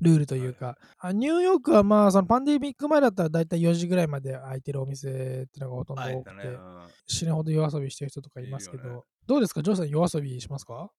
[0.01, 5.13] ルールというか、あニューヨークはまあそのパンデミック前だったらだいたい4時ぐらいまで空いてるお店っ
[5.51, 6.51] ていうのがほとんど多くて、ね。
[6.51, 9.63] うん死ぬほど夜遊びしてる人とかいますけど、いるよねどうですか？
[9.63, 10.91] ジョーさん夜遊びしますか？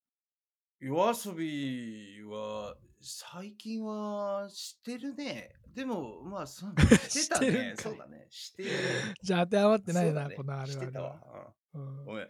[0.81, 5.51] 夜遊びは最近はしてるね。
[5.75, 6.73] でもまあそう
[7.09, 7.73] してたしてるんね。
[7.77, 8.27] そうだね。
[8.29, 8.69] してる。
[9.21, 11.53] じゃあ当てはまってないな、ねこのあるしてたあるはわ。
[11.73, 12.27] うんうんごめん。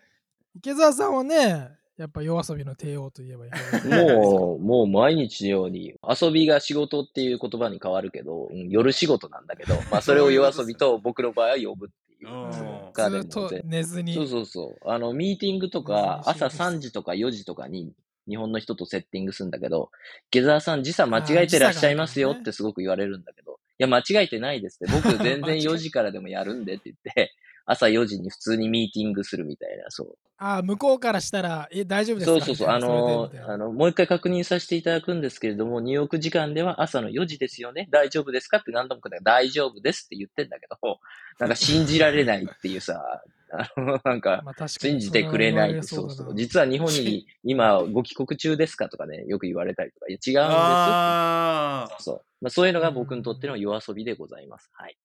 [0.55, 3.51] 池澤さんはね、やっぱ夜遊びの帝王といえばいい。
[3.87, 12.29] もう、もう毎日のように、遊びが仕事っていう言葉に変わるけど、うん夜仕事なんだけど、 まあそれを夜遊びと僕の場合は呼ぶっていう。
[12.29, 14.15] うんかでもずっと全寝ずに。
[14.15, 14.89] そうそうそう。
[14.89, 17.93] あの、ミーティングとか、朝仕事する3時とか4時とかに、
[18.29, 19.91] 日本の人とセッティングするんだけど、
[20.27, 24.93] 池澤さん時差間違えてらっしゃいますよってすごく言われるんだけど、いや、間違えてないですって。
[24.93, 27.33] 僕全然 4時からでもやるんでって言って、
[27.71, 30.17] 朝4時に普通にミーティングするみたいな、そう。
[30.37, 32.45] ああ、向こうからしたら、え、大丈夫ですか？
[32.45, 32.69] そうそうそう。
[32.69, 37.87] あのあの、もう一回確認させていただくんですけれども、ニューヨーク時間では朝の4時ですよね。
[37.91, 38.57] 大丈夫ですか？
[38.57, 40.77] って何度も大丈夫ですって言ってんだけど、
[41.39, 45.83] なんか信じられないっていうさ、あの、なんか、まあ確かに信じてくれない。
[45.83, 46.35] それは言われだなそうそう。
[46.35, 52.03] 実は日本に今ご帰国中ですかとかね、よく言われたりとか、いや違うんですあって。
[52.03, 52.21] そう。
[52.41, 54.69] まあ、そういうのが僕にとっての夜遊びでございます。
[54.73, 54.97] はい。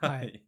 [0.00, 0.08] あ。
[0.08, 0.42] はい。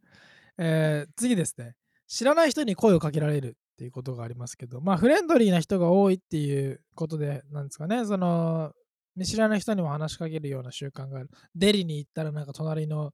[0.57, 1.75] えー次ですね。
[2.07, 8.71] 知らない人に声をかけられるっていうことがありますけど、まあフレンドリーな人が多いっていうことで、なんですかね、その、
[9.15, 11.29] 見知らない人にも話しかけるような習慣がある。
[11.55, 13.11] デリに行ったらなんか隣の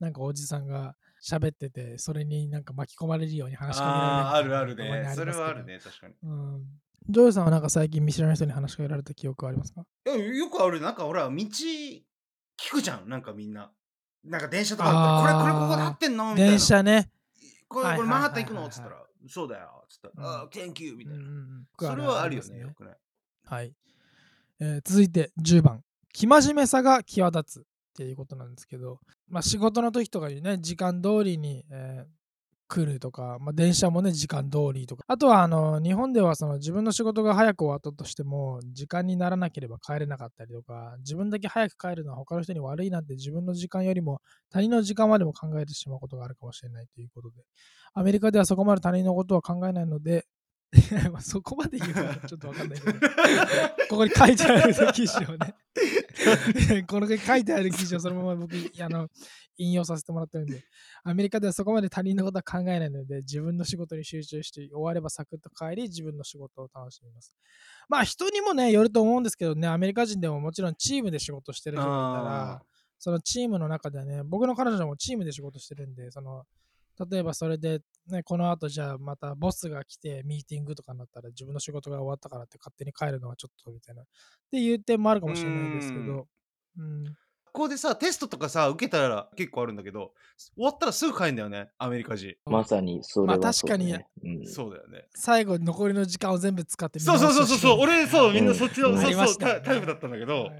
[0.00, 5.14] なんかおじさんが喋ってて、それになんか巻き込まれるように話しかけああ、あられるるあるみたいなのがね。
[5.16, 6.14] それはあるね、確かに。
[6.22, 6.64] うん。
[7.08, 9.84] ジョージさんはなんか最近見知らない人に話しかけられた記憶はありますか？
[10.06, 10.80] いやよくある。
[10.80, 12.02] なんかほら、道聞
[12.70, 13.72] くじゃん、なんかみんな。
[14.24, 16.30] なんか電車とかあったら、これ、これここで合ってんの？
[16.30, 16.50] みたいな。
[16.50, 17.10] 電車ね。
[17.68, 18.68] これ、これマンハッタン行くの？
[18.68, 18.96] つったら、
[19.28, 19.84] そうだよ。
[19.88, 20.96] つったら、うんああ、Thank you!
[20.96, 21.24] みたいな。
[21.78, 22.92] それはあるよね、よくね。
[23.44, 23.72] はい。
[24.60, 25.82] えー続いて10番。
[26.12, 27.66] 生真面目さが際立つ。
[27.94, 32.23] っていうことなんですけど、まあ、仕事の時とかにね、時間通りに、えー
[32.74, 35.04] 来るとか、まあ、電車もね、時間通りとか。
[35.06, 47.36] あとは、あの、日本ではその自分の仕事が早く終わったとしても、時間にならなければ帰れなかったりとか、自分だけ早く帰るのは他の人に悪いなんて自分の時間よりも他人の時間までも考えてしまうことがあるかもしれないということで、
[47.94, 50.26] アメリカではそこまで他人のことは考えないので、
[51.20, 52.98] そこまで言うのはちょっとわかんないけど、
[53.88, 55.54] ここに書いてある記事をね、
[56.88, 59.08] この書いてある記事をそのまま僕、あの、
[59.56, 60.64] 引用させてもらってるんで、
[61.04, 67.34] アメリカではそこまで他人のことは考えないので、自分の仕事に集中して終わればサクッと帰り、自分の仕事を楽しみます。
[67.88, 72.62] まあ人にもね、よると思うんですけどね、アメリカ人でももちろんチームで仕事してる人がいたら、
[72.98, 76.44] そのチームの中ではね、僕の彼女もチームで仕事してるんで、その、
[77.10, 84.02] 例えばそれで、ね、この後じゃあまたボスが来てミーティングとかになったら自分の仕事が終わったからって勝手に帰るのはちょっとみたいな。
[84.02, 84.06] っ
[84.50, 86.26] ていう点もあるかもしれないですけど、
[86.78, 87.16] うん、学
[87.52, 90.12] 校でさ、テストとかさ、受けたら結構あるんだけど、
[90.54, 92.34] 終わったらすぐ帰るんだよね、アメリカ人。
[92.46, 93.42] まさにそれはそう、ね。
[93.42, 95.06] まあ確かに、うん、そうだよね。
[95.14, 100.50] 最後残りの時間を全部使ってそうそうそうそうそう、俺そう、みんなうんそっちの、うんそうそうタタイプだったんだけど、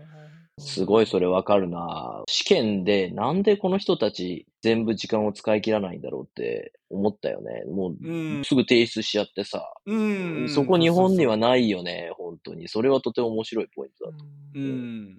[0.59, 7.65] すごいそれわかるな試験でなんでこの人たち全部時間を使い切らないんだろうって思ったよね。
[7.67, 8.45] もううん。
[8.45, 9.73] すぐ提出しちゃってさ。
[9.85, 10.49] うん。
[10.49, 12.69] そこ日本にはないよね、本当に。
[12.69, 14.19] それはとても面白いポイントだと。
[14.19, 15.19] そうんん。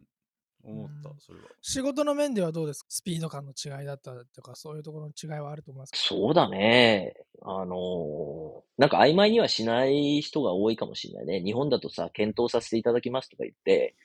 [0.64, 1.46] 思ったうん、それは。
[1.62, 2.86] 仕事の面ではどうですか？
[2.90, 5.98] スピード感の違いだったとか、そういうところの違いはあると思いますか？
[5.98, 7.14] そうだね。
[7.44, 11.42] あのーなんか曖昧にはしない人が多いかもしれないね。
[11.42, 13.96] 日本だとさ、検討させていただきますとか言って、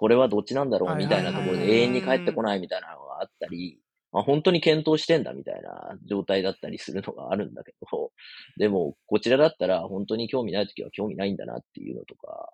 [0.00, 3.78] これはどっちなんだろうはいみたいなところで永遠に帰ってこないみたいなのがあったり、
[4.12, 8.10] まあ、本当に検討してんだみたいな状態だったりするのがあるんだけど、
[8.56, 12.48] でも、こちらだったら本当に興味ないときは興味ないんだなっていうのとか、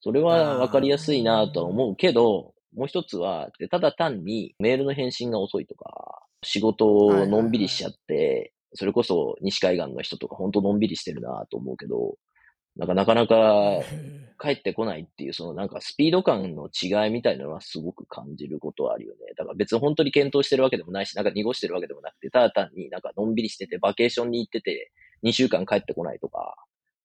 [0.00, 12.16] それはわかりやすいなとは思うけど、もう一つは、でただ単にメールの返信が遅いとか、仕事をのんびりしちゃって、それこそ西海岸の人とか本当のんびりしてるなと思うけど、
[12.76, 19.32] なんかなかなかへ帰ってこないっていう、そのなんかスピード感の違いみたいなのはすごく感じることはあるよね。
[19.36, 26.54] だから別に本当に検討してるわけでもないし、なんか濁してるわけでもなくて、ただ単になんかのんびりしてて、バケーションに行ってて、2週間帰ってこないとか、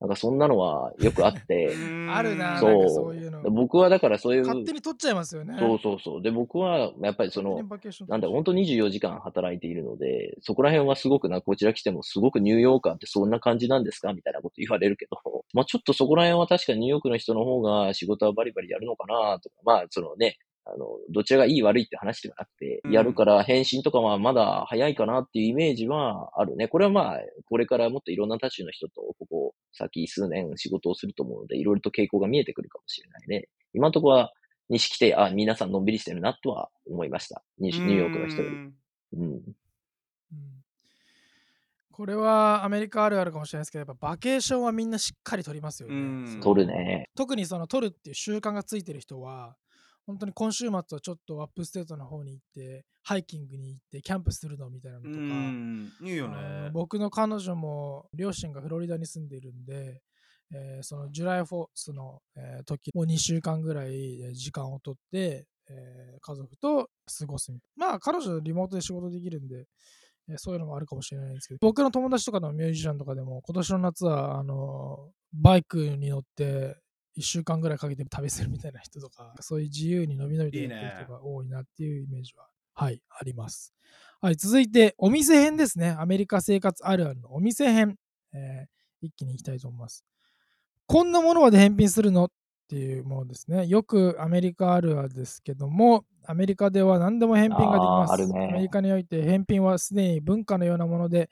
[0.02, 3.44] なんかそんなのはよくあって、ー あるな、そうなんかそういうの。
[3.52, 5.56] 僕はだからそういう、勝手に取っちゃいますよね。
[5.60, 6.22] そうそうそう。
[6.24, 7.62] で、僕はやっぱりその
[8.08, 15.18] なんだ、本当24時間働いているので、そこら辺はすごくな、こちら来てもすごくニューヨーカーってそんな感じなんですかみたいなこと言われるけど、
[15.54, 26.68] まあちょっとそこら辺は確かにニューヨークの人の方が仕事はバリバリやるのかなとか、まあそのね、あの、どちらがいい悪いって話ではなくて、うんやるから返信とかはまだ早いかなっていうイメージはあるね。
[26.68, 33.48] これはまあ、これからもっといろんな多種の人と、ここ先数年仕事をすると思うので、いろいろと傾向が見えてくるかもしれないね。
[33.74, 34.34] 今のところは、
[34.70, 37.44] 西来て、あ、皆さんのんびりしてるなとは思いました。
[37.60, 38.56] ニューヨークの人より。
[39.14, 39.42] うん
[41.92, 46.40] これはアメリカあるあるかもしれないですけど、やっぱバケーションはみんなしっかり取りますよね。
[46.42, 47.10] 取るね。
[47.16, 49.56] 特にその取るっていう習慣がついてる人は、
[50.08, 55.92] 本当に今週末はちょっと upstate の方に行って、ハイキングに行って、キャンプするのみたいなのとうか、ん。
[56.02, 56.70] いいよね。
[56.74, 60.02] 僕の彼女も両親がフロリダに住んでいるんで、
[60.54, 67.88] えーその July Fourth の、えー時もう2週間ぐらいえー時間をとって、えー家族と過ごすみたいな。
[67.88, 69.66] まあ彼女リモートで仕事できるんで、
[70.30, 76.76] えーそういうのもあるかもしれないんですけど、僕の友達とかのミュージシャンとかでも今年の夏はあのバイクに乗って
[77.18, 83.74] 1週間ぐらいかけて旅するみたいな人とか、そういう自由に伸び伸びとやってる人が多いなっていうイメージは、はい、あります。
[84.22, 85.96] はい、続いて、お店編ですね。
[86.00, 87.98] アメリカ生活あるあるのお店編、
[88.34, 90.06] えー一気にいきたいと思います。
[90.86, 92.30] こんなものまで返品するのっ
[92.70, 93.66] ていうものですね。
[93.66, 98.28] よくアメリカあるあるですけども、アメリカでは何でも返品ができます。
[98.28, 101.30] ねアメリカにおいて返品はすでに文化のようなもので、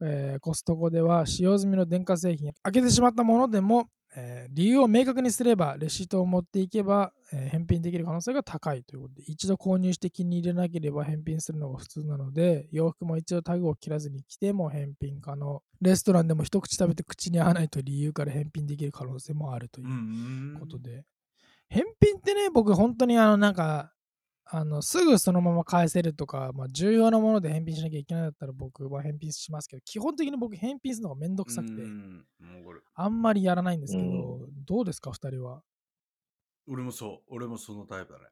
[0.00, 15.62] えーコストコでは使用済みの電化製品、開けてしまったものでも、えー理由を明確にすれば、レシートを持っていけば、えー返品できる可能性が高いということで、一度購入して気に入れなければ返品するのが普通なので、洋服も一度タグを切らずに着ても返品可能。
[15.80, 21.04] レストランでも一口食べて口に合わないと理由から返品できる可能性もあるといううんことで。
[21.68, 23.92] 返品ってね、僕本当にあのなんか、
[24.44, 31.82] あのすぐそのまま返せるとか、まあ、重要なもので返品しなきゃいけないんだったら僕は返品しますけど、基本的に僕返品するのがめんどくさくて、
[32.94, 35.62] あんまりやらないんですけど、うどうですか、二人は？
[36.68, 37.34] 俺もそう。
[37.34, 38.26] 俺もそのタイプだね。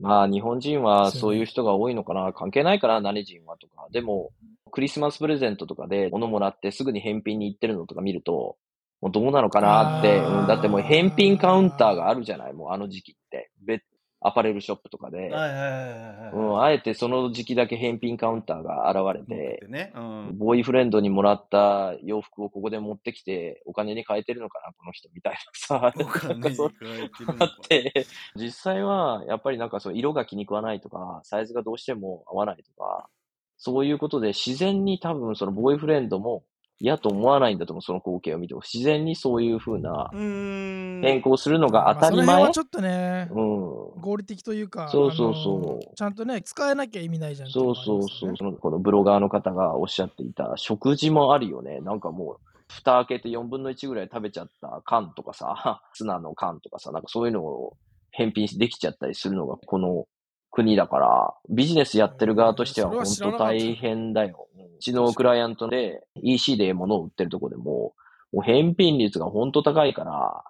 [0.00, 2.32] まあ、日本人はそういう人が多いのかな。
[2.32, 3.86] 関係ないから、何人はとか。
[3.92, 4.32] でも、
[4.72, 8.56] クリスマスプレゼントとかで物もらってすぐに返品に行ってるのとか見ると、
[9.00, 10.18] もうどうなのかなって。
[10.18, 13.52] うん、だってもう返品カウンターがあるじゃない、もうあの時期って。
[13.64, 13.82] べ
[14.26, 19.92] アパレルショップとかで、あえてその時期だけ返品カウンターが現れて、でね。
[19.94, 20.38] うん。
[20.38, 25.92] ボーイフレンドにもらった洋服をここで持ってきて、お金に変えてるのかな、この人みたいなさ。
[27.38, 33.10] あって、実際はやっぱりなんかそう色が気に食わないとか、サイズがどうしても合わないとか、
[33.58, 36.44] そういうことで自然に多分そのボーイフレンドも
[36.80, 38.60] 嫌と思わないんだと思う、その光景を見ても。
[38.60, 41.00] 自然にそういう風なうーん。
[41.02, 42.50] 変更するのが当たり前まあその辺は。
[42.50, 44.00] ちょっとね、うん。
[44.00, 48.36] 合理的というか、そうそうそうちゃんとね、使えなきゃ意味ないじゃんっていそうそうそう。
[48.36, 51.80] そのこのブロガーの方がおっしゃっていた食事もあるよね。
[51.80, 52.36] なんかもう、
[52.68, 57.76] 蓋開けて4分の1ぐらい食べちゃった缶とかさ、 ツナの缶とかさ、なんかそういうのを
[58.10, 60.06] 返品できちゃったりするのがこの
[60.54, 64.48] 国だから、ビジネスやってる側としては本当大変だよ。
[64.56, 67.94] うんうちのクライアントで EC で物を売ってるとこでも、
[68.32, 70.44] もう返品率が本当高いから、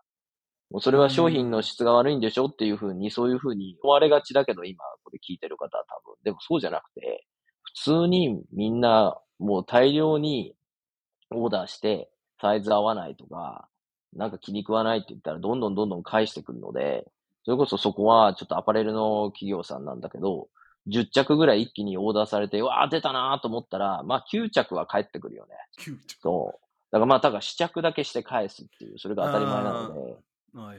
[0.70, 6.16] もうそれは商品の質が悪いんでしょっていうふうに、そういうふうに思われがちだけど、今これ聞いてる方は多分。
[6.24, 7.26] でもそうじゃなくて、
[7.62, 10.54] 普通にみんなもう大量に
[11.30, 13.68] オーダーして、サイズ合わないとか、
[14.14, 17.06] なんか気に食わないって言ったら、どんどんどんどん返してくるので、
[17.44, 20.48] それこそそこはちょっとアパレルの企業さんなんだけど、
[20.88, 25.54] 10着ぐらい一気にオーダーされて、うわー出たなーと思ったら、まあ9着は返ってくるよね。
[25.78, 26.64] 急着そう。
[26.90, 30.18] だからまあ、だから試着だけして返すっていう、それが当たり前なので、はいはい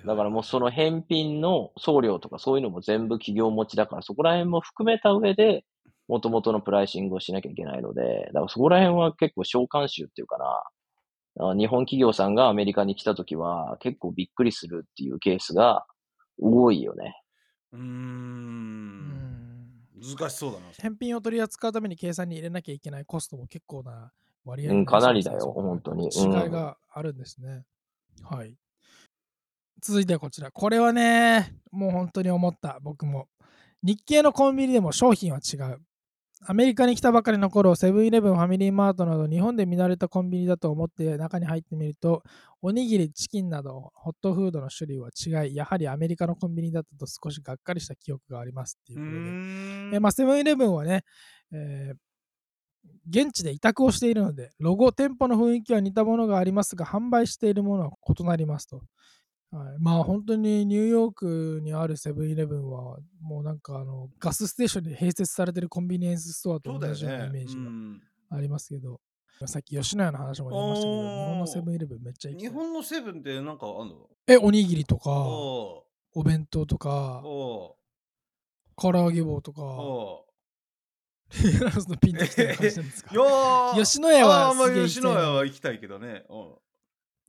[0.06, 5.66] だからもうその返品の送料とかそういうのも全部企業持ちだから、そこら辺も含めた上で、
[6.08, 15.86] 元々のプライシングをしなきゃいけないので、だからそこら辺は結構召喚集っていうかな、あ日本企業さんがアメリカに来た時は結構びっくりするっていうケースが
[16.40, 17.22] 多いよね。
[17.72, 17.80] うー。
[17.80, 19.56] うんん
[20.18, 20.66] 難しそうだな。
[20.78, 24.12] 返品を取り扱うために計算に入れなきゃいけないコストも結構な
[24.44, 27.64] 割合うんかなりだよ本当に違いがあるんですね。
[28.24, 28.56] はい。
[29.82, 30.52] 続いてはこちら。
[30.52, 33.28] これはね、もう本当に思った、僕も。
[33.84, 35.80] 日系のコンビニでも商品は違う。
[36.48, 42.22] アメリカに来たばかりの頃、セブンイレブン、ファミリーマートなど日本で見慣れたコンビニだと思って中に入ってみると、
[42.62, 49.98] おにぎり、チキンなどホットフードの種類は違い、やはりアメリカのコンビニだったと少しがっかりした記憶がありますっていううことで。
[49.98, 51.04] えまあ、セブンイレブンはね、
[51.52, 51.98] えー
[53.10, 58.82] 現地で委託をしているので、ロゴ、店舗の雰囲気は似たものがありますが、販売しているものは異なりますと。
[59.56, 67.34] はい、まあ本当にニューヨークにあるセブンイレブンは、もうなんかあのガスステーションに併設されているコンビニエンスストアと同じようなイね。
[67.34, 68.02] メージがうん。
[68.32, 69.00] ありますけど、
[69.46, 72.38] さっき吉野家の話も出ましたけど、日本のセブンイレブンめっちゃいい。
[72.38, 77.78] 日本のセブンってなんかあんのえ、おにぎりとか、おお弁当とーか、お
[78.78, 79.62] 唐揚げ棒とか。
[81.90, 83.74] のピンときてる感じなんですか？
[83.76, 84.54] 吉野家は
[84.88, 86.24] 吉野家は行きたいけどね。
[86.30, 86.56] うん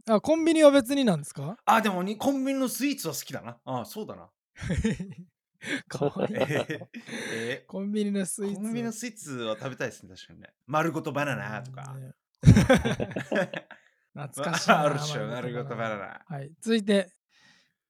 [0.08, 1.56] あ、コンビニは別になんですか？
[1.64, 3.58] あ、でもにコンビニのスイーツは好きだな。
[3.64, 4.30] あそうだな。
[5.88, 6.36] かわいい
[7.66, 8.56] コンビニのスイーツ。
[8.56, 10.48] コンビニのスイーツは食べたいですね、確かにね。
[10.66, 11.94] 丸ごとバナナとか。
[11.94, 12.12] ね
[14.14, 14.80] 懐かしいな。
[14.82, 16.20] あるっしょ、丸丸ごとバナナ。
[16.26, 16.50] はい。
[16.60, 17.10] 続いて、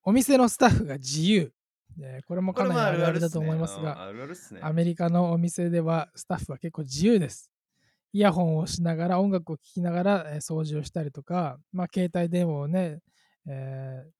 [0.02, 1.52] お店のスタッフが自由。
[1.96, 4.08] ねこれもかなりあるあるだと思いますが。
[4.62, 7.50] アメリカのお店ではスタッフは結構自由です。
[8.12, 13.00] イヤホンをしながら、音楽を聴きながら、えー掃除をしたりとか、まあ、携帯電話をね、
[13.48, 14.10] えー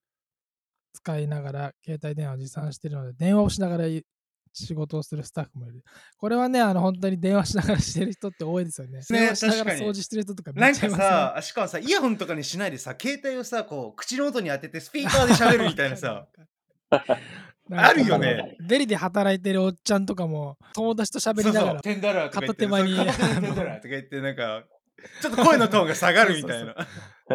[0.97, 4.03] 使いながら、携帯電話を持参しているので、電話をしながらい
[4.65, 5.83] 仕事をするスタッフもいる。
[6.17, 9.01] これはね、あの本当に電話しながらしてる人って多いですよね。
[9.09, 16.27] 電話しながら掃除してる人とかめなんかっちゃいますねさ、しかもさ、イヤホンとかにしないでさ、携帯をさ、こう、口の音に当ててスピーカーで喋るみたいなさ。
[17.73, 24.65] あるよねデリで働いてるおっちゃんとかも友達と喋りながらテンダラーとか言ってとか言って、なんか、
[25.21, 26.75] ちょっと声のトーンが下がるみたいな。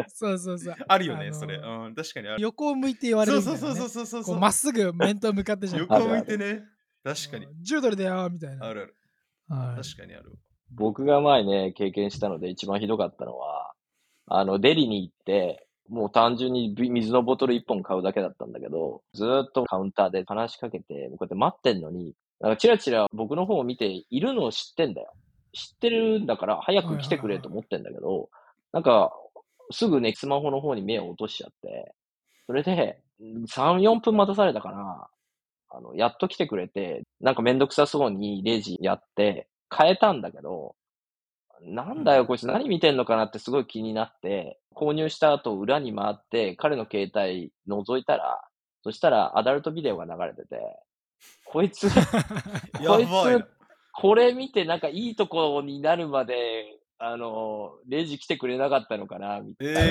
[0.08, 1.56] そうそうそうあるよね、それ。
[1.56, 2.42] うん、確かにある。
[2.42, 4.36] 横を向いて言われそうるみたいな、ね、そうそうそうそうそうう。
[4.36, 6.62] こまっすぐ面と向かってじゃん横向いてね。
[7.04, 7.48] 確かに。
[7.70, 8.96] 10ドルだよみたいなあるある。
[9.50, 10.32] はい確かにある。
[10.74, 13.74] 僕が前ね、経験したので一番ひどかったのは、
[14.28, 25.12] あの、デリに行って、もう単純にビ水のボトル1本買うだけだったんだけど、ずーっとカウンターで話しかけて、こうやって待ってんのに、なんかチラチラ僕の方を見ているのを知ってんだよ。
[25.54, 28.30] 知ってるんだから早く来てくれと思ってんだけど、
[28.72, 29.12] なんか、
[29.72, 31.94] すぐね、スマホの方に目を落としちゃって、
[32.48, 35.10] それで、3、4分待たされたかな。
[35.70, 40.76] あの、やっと来てくれて、なんかめんどくさそうにレジやって、変えたんだけど、
[41.62, 48.42] なんだよ、こいつ何見てんのかなってすごい気になって、購入した後裏に回って彼の携帯覗いたら、
[48.84, 50.60] そしたらアダルトビデオが流れてて、
[51.46, 51.88] こいつ、
[52.82, 53.46] やこいつ、
[53.94, 59.80] これ見てなんかいいとこになるまで、あの、レジ来てくれなかったのかな、みたいな。
[59.84, 59.86] え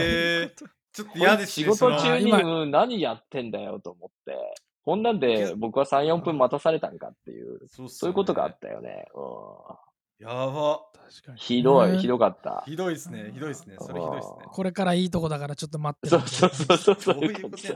[0.45, 0.51] ー、
[0.93, 1.66] ちょっと嫌ですね。
[1.66, 4.37] 仕事中に今うん何やってんだよと思って。
[4.83, 9.07] こんなんで僕は3、4分待たされたんかっていう、そうねそういうことがあったよね。
[9.14, 9.76] うん、
[10.21, 10.83] やば。
[11.09, 11.39] 確かに。
[11.39, 12.62] ひどい、ねひどかった。
[12.66, 13.31] ひどいっすね。
[13.33, 13.77] ひどいっすね。
[13.81, 14.45] それひどいっすね。
[14.47, 17.68] これからいいとこだからちょっと待ってそうそうそうそう、そういう感じ。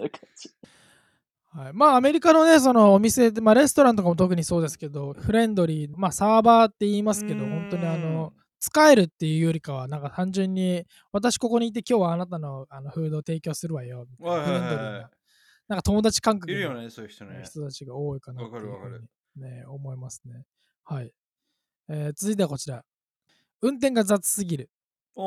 [1.53, 15.11] はい、まあアメリカのねそのお店で、まあ、レストランとかも特にそうですけどフレンドリー、まあ、サーバーって言いますけど本当にあの使えるっていうよりかはなんか単純に私ここにいて今日はあなたのあのフードを提供するわよフレンドリーな
[15.69, 17.43] なんか友達感覚のいるよね、そういう人ね。
[17.45, 19.01] 人たちが多いかなっていうわかるわかる
[19.35, 20.45] ふうに、ね、思いますね。
[20.85, 21.13] はい、
[21.89, 22.83] えー続いてはこちら。
[23.63, 24.71] 運転が雑すぎる。
[25.17, 25.23] ああ、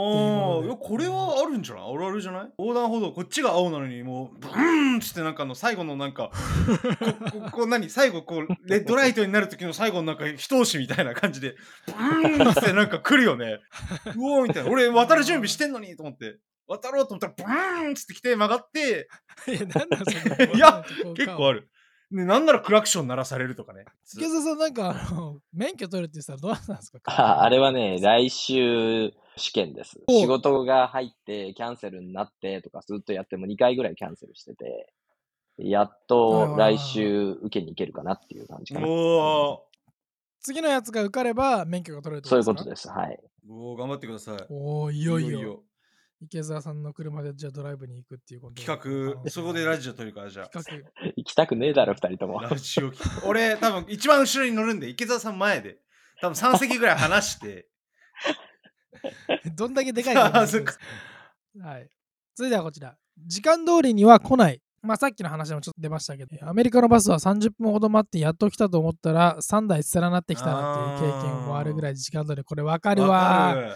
[0.76, 1.93] これはあるんじゃない？
[1.93, 2.49] あるあるじゃない？
[2.60, 6.30] 横断歩道、こっちが青なのに、もう、ブーンっつって、なんかあの、最後のなんか、
[7.32, 7.89] こここう何？
[7.89, 11.55] 最後、こう、レッドライトになる時の最後のなんか、一押しみたいな感じで、
[11.86, 13.60] ブーンってなんか来るよね。
[14.18, 14.70] うおーみたいな。
[14.70, 16.38] 俺、渡る準備してんのにと思って。
[16.68, 19.08] 渡ろうと思ったら、ブーンっつって来て曲がって、
[19.47, 20.84] いやなんだそれいや
[21.16, 21.70] 結構ある。
[22.12, 22.18] る。
[22.18, 23.86] ね、なんならクラクション鳴らされるとかね。
[24.16, 26.99] 池澤さんなんかあの免許取るって言ったらどうなんですか？
[27.12, 29.99] ああれはね、来週試験です。
[30.08, 34.93] お仕事が入ってキャンセルになってとかずっとやっても2回ぐらいキャンセルしてて、
[35.58, 38.88] やっと来週受けに行けるかなっていう感じかな。
[38.88, 39.64] お
[40.39, 42.88] 次のやつが受かれば免許が取れるってそういうことです。
[42.89, 43.20] はい。
[43.47, 44.45] ーおー頑張ってください。
[44.49, 45.64] おおいよいよ
[46.22, 50.47] 池澤さんの車でじゃあドライブに行くっていうこと企画、そこでラジオ撮るから、じゃあ。
[50.47, 50.84] 企
[51.15, 52.41] 行きたくねえだろ、二人とも。
[52.41, 55.78] ラジオ聞く俺、多分一番後ろに乗るんで、池澤さん前で。
[56.20, 57.68] 多分3席ぐらい離して。
[59.45, 60.74] 画どんだけでかいか あそっか。
[61.61, 61.89] はい。
[62.36, 62.97] 続いてはこちら。
[63.26, 64.61] 時間通りには来ない。
[64.82, 73.76] まあさっきの話もちょっと出ましたけどアメリカのバスは30分ほど待ってやっと来たと思ったら3台連なってきたなっていう経験もあるぐらい時間通りこれわかるわ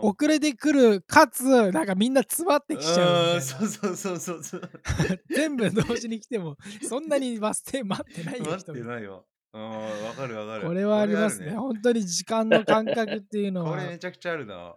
[0.00, 4.70] 遅れてくるかつなんかみんな詰まってきちゃうそうそうそうそうそう。
[5.28, 6.56] 全部同時に来ても
[6.88, 9.24] そんなにバス停待ってないよ待ってないわ。
[9.54, 10.66] うん、わかるわかる。
[10.66, 14.74] これはありますねこれ本当に時間の感覚っていうのこはれめちゃくちゃあるな。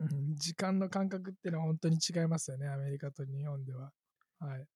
[0.00, 3.92] うん時間の感覚っていうのは本当に違いますよね、アメリカと日本では。
[4.40, 4.66] はい。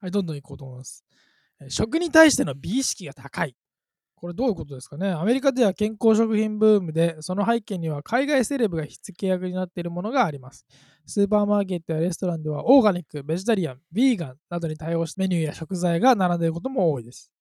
[0.00, 1.04] はい、どんどん行こうと思います。
[1.60, 3.54] えー食に対しての美意識が高い。
[4.20, 5.08] これどういうことですかね？
[5.08, 10.66] アメリカでは健康食品ブームで、その背景には海外セレブが火付け役になっているものがあります。
[11.06, 17.32] スーパーマーケットやレストランではオーガニック、ベジタリアン、ビーガンなどに対応したメニューや食材が並んでいることも多いです。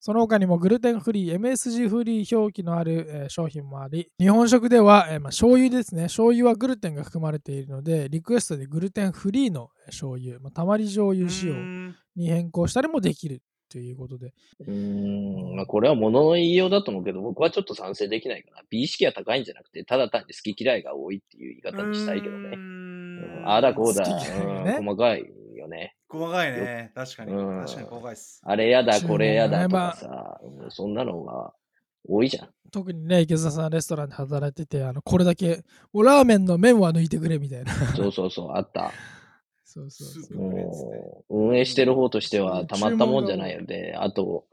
[0.00, 6.04] その他にもグルテンフリー、MSG フリー表記のある、商品もあり、日本食では、えーまあ、醤油ですね。
[6.04, 11.54] 醤油はグルテンが含まれているので、リクエストでグルテンフリーの醤油、まあ、たまり醤油仕様
[12.14, 14.32] に変更したりもできるということで。
[14.60, 18.62] うーん、まあこれは物の言いようだと思うけど、僕はちょっと賛成できないかな。
[18.70, 22.50] 美意識が高いんじゃなくて、ただ単に好き嫌いが多いっていう言い方にしたいけどね。
[22.54, 25.94] うんああだこうだ、ねうん細かいよね。
[26.08, 26.92] 細かいね。
[26.94, 27.32] 確かに。
[27.32, 28.40] うん確かに細かいっす。
[28.44, 31.52] あれやだ、これやだとかさ、うんそんなのが
[32.08, 32.48] 多いじゃん。
[32.70, 35.62] 特にね、池澤さんレストランで働いてて、あのこれだけ、
[35.92, 37.72] もうラーメンの麺は抜いてくれみたいな。
[37.94, 38.92] そうそうそう、あった。
[39.76, 41.24] そうそうそう。
[41.28, 44.46] 運営してる方としてはたまったもんじゃないので、あと、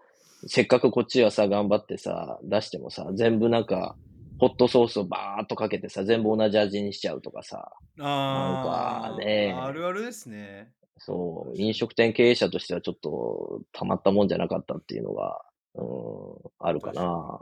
[0.47, 3.95] せっかくこっちはさ、頑張ってさ、出してもさ、全部なんか、
[4.39, 9.55] ホットソースをバーっとかけてさ、全部同じ味にしちゃうとかさ、あなんかね。
[9.57, 10.71] あるあるですね。
[10.97, 15.41] そう、飲食店経営者としてはちょっとたまったもんじゃなかったっていうのが、
[15.76, 17.39] うん、あるかな。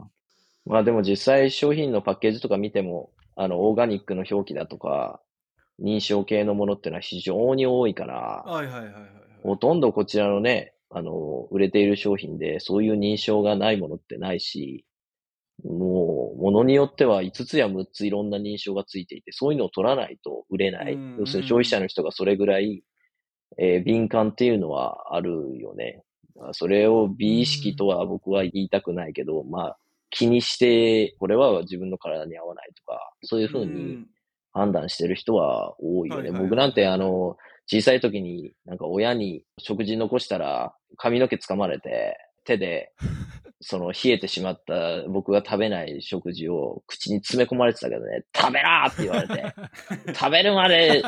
[0.65, 5.21] まあでも実際商品のパッケージとか見ても、あの、オーガニックの表記だとか、
[5.81, 9.11] 認証系のものってのは非常に多いから、はいはいはいはいはい。
[9.43, 14.85] ほとんどこちらのね、あの、売れている商品でそういう認証がないものってないし、
[15.63, 21.17] もう、ものによっては5つや6ついろんな認証がついていて、そういうのを取らないと売れないうん。
[21.19, 22.83] 要するに消費者の人がそれぐらい、
[23.57, 26.03] えー敏感っていうのはあるよね。
[26.35, 29.77] まあそれを美意識とは僕は言いたくないけど、まあ、
[30.09, 34.05] 気にして、これは自分の体に合わないとか、そういうふうに
[34.51, 36.21] 判断してる人は多いよね。
[36.21, 37.37] はいはいはい僕なんてあの、
[37.67, 42.91] 小さい時になんか親に食事残したら髪の毛掴まれて手で
[43.61, 49.53] その冷えてしまった僕が食べない食事を口に詰め込まれてたけどね、食べろって言われて、
[50.17, 51.03] 食べるまで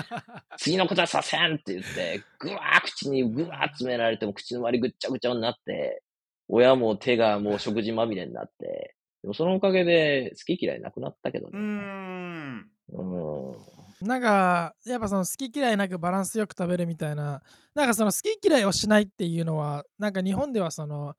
[0.58, 6.04] 次のことはさせんって言って、ぐわー口にぐわー詰められても口の周りぐっちゃぐちゃになって、
[6.48, 11.58] 親も手がもう食事まみれになって、でもそのおかげで好き嫌いなくなったけどね。
[11.58, 12.73] ん。
[12.92, 14.08] うん。
[14.08, 17.42] なんか、やっぱその好き嫌いなくバランスよく食べるみたいな、
[17.74, 21.16] なんかその好き嫌いをしないっていうのは、なんか日本ではその、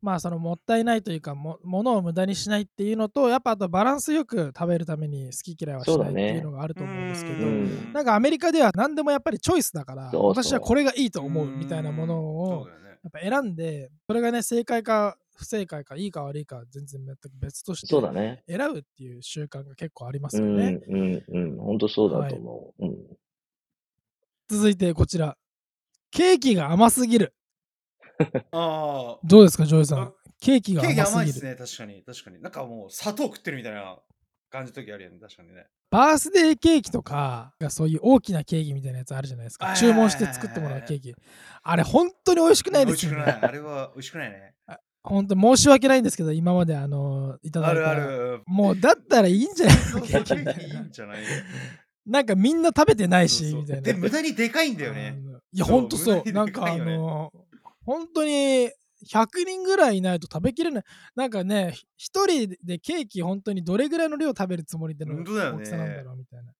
[0.00, 7.92] まあそのもったいないというかも、ものを無駄にしないっていうのと、やっぱあとバランスよく食べるために好き嫌いはしないっていうのがあると思うんですけど、うん。
[7.92, 10.44] なんかアメリカでは何でもやっぱりチョイスだから、そうそう。
[10.44, 12.74] 私はこれがいいと思うみたいなものそをや
[13.08, 18.42] っぱ選んで、それがね、正解か不正解か、いいか悪いか、全然全く別として、そうだね。
[18.48, 20.80] 選ぶっていう習慣が結構ありますうん、よね。
[20.88, 21.56] うん、うん。
[21.58, 22.84] 本当そうだと思う。
[22.84, 22.96] うん。
[24.48, 25.38] 続いてこちら。
[26.10, 27.34] ケーキが甘すぎる。
[28.50, 29.18] ああ。
[29.22, 30.14] どうですか、ジョイさあん。
[30.40, 31.18] ケーキがケーキ甘すぎる。
[31.18, 32.02] 甘いですね、確かに。
[32.02, 32.42] 確かに。
[32.42, 33.96] なんかもう砂糖食ってるみたいな
[34.50, 35.66] 感じの時あるよね、確かにね。
[35.90, 39.66] バースデーケーキとかがそういう大きなケーキみたいなやつあるじゃないですか。
[39.66, 41.14] はい注文して作ってもらうケーキ。
[41.62, 43.18] あれ、本当に美味しくないですよね。
[43.18, 43.50] 美味しくない。
[43.50, 44.54] あれは美味しくないね。
[45.08, 48.42] 本当申し訳ないんですけど、今まであのいただいたあるある。
[48.46, 51.22] もうだったらいいんじゃないそうそうケケーキみたいいんじゃない
[52.06, 53.82] なんかみんな食べてないし、そうそうみたいな。
[53.82, 55.18] で、無駄にでかいんだよね。
[55.52, 56.14] いや、そうほんとそう。
[56.16, 57.32] 無駄になんかあの、
[57.84, 58.70] 本当に
[59.06, 60.84] 100人ぐらいいないと食べきれない。
[61.14, 65.30] なんかね、一人でケーキ本当にどれぐらいの量食べるつもりでの大き
[65.66, 66.52] さなんだろうみたいな。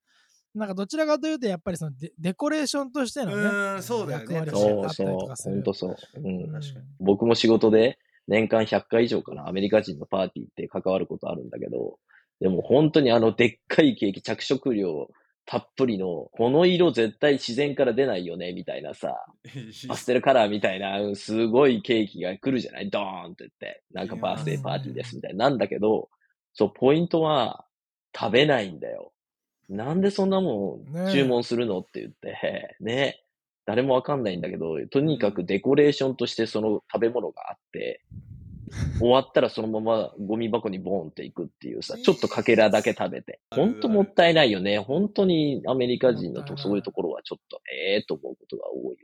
[0.54, 5.52] なんかどちらかというと、やっぱりそのデデコレーションとしてのね、うーんそうだよね役割がそうそう。
[5.54, 5.96] 本当そう。
[6.16, 6.26] うん。
[6.26, 11.98] うん確かに僕も仕事で年間100回以上かな、アメリカ人のパーティーって関わることあるんだけど、
[12.40, 15.08] でも本当にあのでっかいケーキ、着色料
[15.44, 19.16] たっぷりの、この色絶対自然から出ないよね、みたいなさ、
[19.88, 22.90] パステルカラーみたいな、うんすごいケーキが来るじゃない？
[22.90, 25.16] ドーンって言って、なんかバースデーパーティーです。
[25.16, 25.48] みたいな。
[25.48, 26.10] なんだけど、
[26.52, 27.64] そう、ポイントは
[28.14, 29.12] 食べないんだよ。
[29.70, 31.78] なんでそんなもん注文するの？
[31.80, 33.22] って言って、 ね。
[33.68, 38.00] 誰もわかんないんだけど、とにかくデコレーションとしてその食べ物があって、
[38.98, 43.40] 終わったらそのままゴミ箱にボーンっていくっていうさ、ちょっとかけらだけ食べて。
[43.50, 44.78] ほんともったいないよね。
[44.78, 48.96] 本当にアメリカ人のとそういうところはちょっと、ええと思うことが多いよね。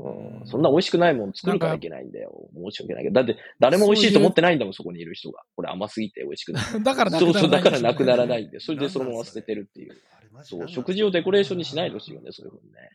[0.00, 2.50] うんうん、そんな美味しくないもん作るからいけないんだよ。
[2.54, 3.14] 申し訳ないけど。
[3.14, 5.42] だって誰も美味しいと思ってないんだもん、そこにいる人が。
[5.56, 6.64] これ甘すぎて美味しくない。
[6.84, 8.28] だからなくそうそう、だからなくならい。
[8.28, 8.60] ないんで。
[8.60, 9.96] それでそのまま捨ててるっていう。
[10.44, 12.90] そう、食事をデコレーションにしないでほしいよね、そういうふうにね。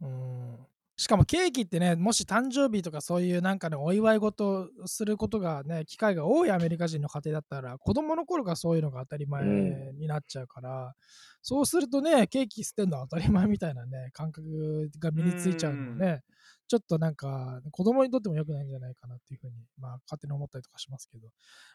[0.00, 0.66] うん。
[0.96, 10.94] しかもケーキってね、もし誕生日とかそういうなんかね、お祝い事をすることがね、機会が多いアメリカ人の家庭だったら、子供の頃からそういうのが当たり前うになっちゃうから、
[11.42, 16.22] そうするとね、ケーキ捨てるのは当たり前みたいなね、感覚が身についちゃうのもね、
[16.66, 21.28] ちょっとなんか子供にとっても良くないんじゃないかなっていうふうに、まあ勝手に思ったりとかしますけど、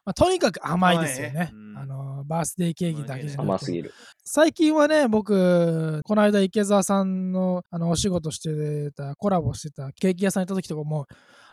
[0.06, 1.52] まあ、とにかく甘いですよね。
[1.76, 3.42] あのバースデーケーキだけじゃなくて。
[3.42, 3.94] 甘すぎる。
[4.24, 11.06] 最近はね、僕、この間池澤さんのあのお仕事してた、コラボしてたケーキ屋さん行った時とかも、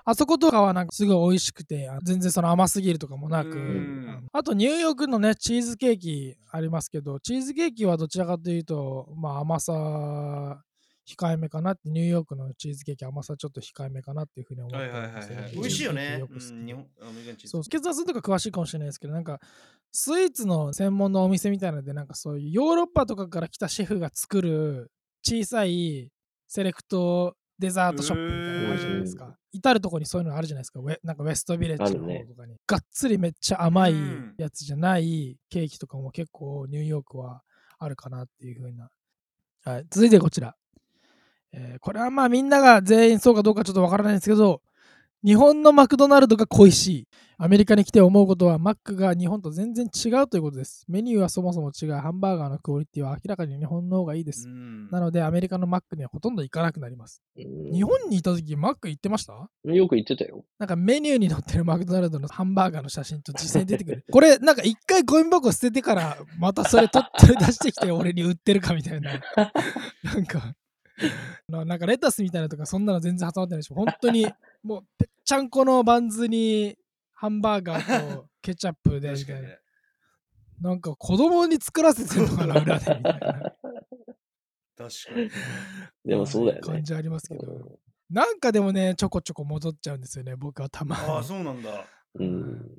[0.09, 10.63] あそことかはなんかすごい美味しくて、あ全然その甘すぎるとかもなく、あとニューヨークのね、チーズケーキありますけど、チーズケーキはどちらかというと、まあ甘さ
[11.07, 15.51] 控えめかなって、ニューヨークのチーズケーキ甘さちょっと控えめかなっていうふうに思ってはいはいはいますはい。
[15.51, 16.19] チーズ美味しいよね。
[16.19, 19.41] よく好きでうん日本アメリカンチーズそう、血圧とか詳しいかもしれないですけど、なんか、
[19.93, 24.91] スイーツの専門のお店みたいなので、なんかそういうヨーロッパとかから来たシェフが作る
[25.25, 26.11] 小さい
[26.49, 29.39] セレクトデザートショップみたいなのあるじゃないですへか。
[29.53, 30.81] 至るとこにそういうのあるじゃないですか。
[30.81, 32.57] ウェなんかウェストビレッジの方とかに。
[32.67, 37.43] がっつりめっちゃ甘いうんやつじゃないケーキとかも結構ニューヨークは
[37.79, 38.91] あるかなっていうふうな。
[39.65, 40.55] はい、続いてこちら。
[41.57, 44.61] えーこれはまあみんなが全員そうかどうかちょっとわからないんですけど、
[45.25, 47.09] 日本のマクドナルドが恋しい。
[47.39, 50.87] アメリカに来て思うことは、マックが日本と全然違うということです。
[50.89, 51.93] メニューはそもそも違う。
[51.95, 54.49] ハンバーガーのクオリティは明らかに日本の方がいいです。
[54.49, 57.23] うんなので、アメリカのマックにはほとんど行かなくなります。
[57.37, 59.35] うん日本にいた時、マック行ってました？
[59.65, 60.45] よく言ってたよ。
[60.59, 64.05] なんかメニューに載ってるマクドナルドのハンバーガーの写真と実際に出てくる。
[64.11, 69.11] これ、なんか一回ゴミ箱捨ててから、またそれ取って出してきて俺に売ってるかみたいな。
[70.05, 70.55] なんか、
[71.49, 74.27] ななんかレタスみたいなとか、そんなの全然挟まってないし、本当に
[74.63, 76.77] もうぺっちゃんこのバンズに
[77.13, 79.13] ハンバーガーとケチャップで。
[79.15, 79.59] 確かにね。
[80.61, 83.21] なんか子供に作らせてるのかな、 裏でみたいな。
[83.21, 83.55] 確
[85.15, 85.31] かに。
[86.05, 86.61] でもそうだよね。
[86.63, 87.53] 感じありますけど。
[87.53, 87.79] うん
[88.09, 91.03] なんかでもね、ちょこちょこ戻っちゃうんですよね、僕はたまに。
[91.11, 91.85] ああ、そうなんだ。
[92.15, 92.25] うん。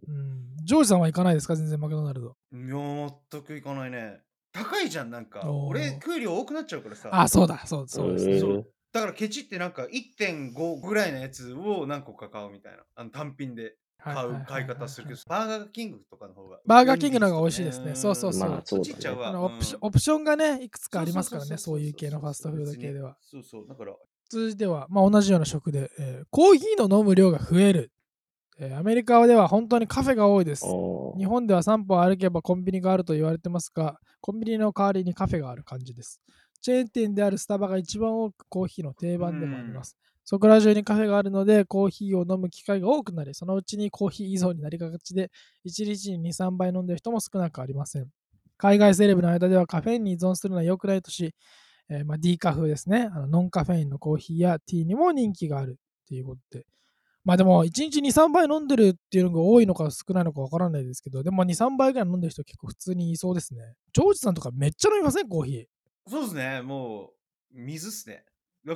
[0.07, 1.57] うん、ジョージさんは行かないですか？
[1.57, 2.38] 全然マクドナルド。
[2.53, 4.22] いや、全く行かないね。
[4.64, 5.41] 高いじゃん、なんか。
[5.49, 7.10] おー俺、食う量多くなっちゃうからさ。
[7.12, 8.39] あ、そうだ、そうそうですね。
[8.39, 12.80] そうだからケチってなんか1.5ぐらいのやつを何個か買うみたいな。
[12.95, 16.60] あの単品で買う買い方するけど、バーガーキングとかの方が。
[16.66, 23.18] バーガーキングの方が美味しいですねそうそうそうまあそうち行っちゃうわあのオプシうんオプションがね、いくつかありますからね、そういう系のファストフード系では。
[23.22, 23.68] そうそう。
[23.68, 23.93] だから、
[24.30, 27.91] 続いては、まあ、同じような食で、えーコーヒーの飲む量が増える、
[28.60, 30.66] えーアメリカでは本当にカフェが多いです。
[31.18, 36.22] 日本では3歩歩けばコンビニがあると言われてますが、コンビニの代わりにカフェがある感じです。
[36.62, 39.95] チェーン店であるスタバが一番多くコーヒーの定番でもあります。
[40.26, 45.32] そこら中にカフェがあるので、コーヒーを飲む機会が多くなり、そのうちにコーヒー依存になりがちで、
[45.66, 48.08] 1日に2、3杯飲んでる人も少なくありません。
[48.58, 51.34] 海外セレブの間ではカフェインに依存するのは良くないとし、
[51.89, 53.28] えーまあ、D カフですねあの。
[53.28, 56.66] ノンカフェインのコーヒーやティーにも人気があるっていうことで。
[57.28, 63.75] まあでも、1日2、3杯飲んでるっていうのが多いのか少ないのかわからないですけど、でも2、3杯ぐらい飲んでる人結構普通にいそうですね。
[63.91, 65.65] ジョージさんとかめっちゃ飲みませんコーヒー。
[66.09, 67.09] そうですね、もう、
[67.51, 68.23] 水っすね。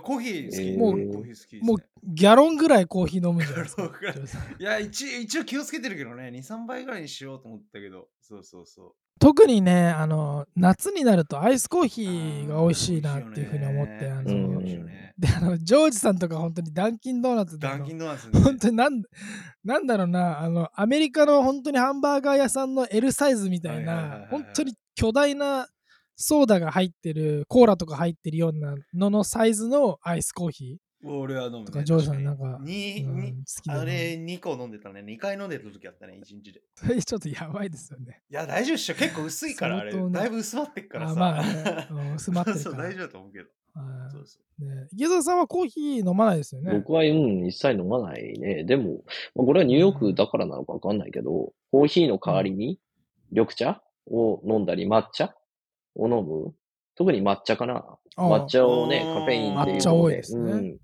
[0.03, 0.57] コーヒー好き。
[0.57, 1.65] えーもう。
[1.65, 3.83] もうギャロンぐらいコーヒー飲むんじゃないですか。
[4.59, 8.95] いや一、一応気をつけてるけどね、2、3倍ぐらいにしようと思ったけど、そうそうそう。
[9.19, 14.65] 特にね、あの、夏になるとアイスコーヒーが美味しいなっていうふうに思って、あの、うん。
[14.65, 18.39] で、あの、ジョージさんとか本当にダンキンドーナツでダンキンドーナツ、ね。
[18.41, 19.03] 本当になん
[19.63, 24.29] なんだろうなあのアメリカの本当にハンバーガー屋さんの L サイズみたいはいはいはいはいはない。
[24.31, 25.67] 本当に巨大な
[26.15, 31.65] ソーダが入ってるコーラとか入ってるようなののサイズのアイスコーヒ俺は飲む、ね。
[31.65, 35.01] とかジョージさんなんかうんあれ2個飲んでたね。
[35.01, 36.61] 2回飲んでた時あったね、1日で。
[36.75, 38.95] そ れちょっとやばいですよねいや、大丈夫っしょ。
[38.95, 39.93] 結構薄いから、あれ。
[39.93, 41.13] だいぶ薄まってっからさ。
[41.13, 43.45] あまあねうん薄まってる そう大丈夫だと思うけど。
[43.73, 48.63] はいそうそね池澤さんはコーヒー飲まないですよね僕は、うん、一切飲まないね。
[48.65, 52.79] でも、まあこれはニューヨークだからなのかわかんないけど、コーヒーの代わりに
[53.31, 55.33] 緑茶を飲んだり、抹茶
[55.95, 56.53] を飲む。
[56.95, 57.97] 特に抹茶かな。
[58.17, 60.77] 抹茶をね、カフェインっていう抹茶多いですねうん、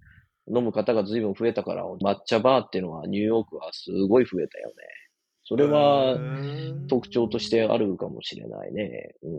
[0.48, 4.74] 飲む方が随分増えたから、抹茶バーっていうのはニューヨークはすごい増えたよね。
[5.44, 6.18] それは
[6.90, 9.14] 特徴としてあるかもしれないね。
[9.24, 9.32] うん、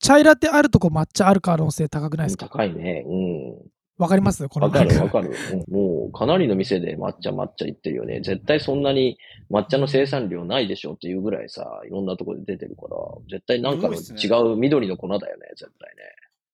[0.00, 2.48] チャイラテあるとこ抹茶ある可能性高くないですか？
[2.48, 3.04] 高いね。
[3.06, 3.70] うん。
[3.98, 4.48] わかります？
[4.48, 8.20] このわかるわかる、うんもうかなりの店で抹茶抹茶言ってるよね。
[8.20, 9.18] 絶対そんなに
[9.50, 12.96] 抹茶の生産量ないでしょっていうぐらいさ、いろんなところで出てるから、
[13.28, 16.02] 絶対なんかの違う緑の粉だよね、絶対ね。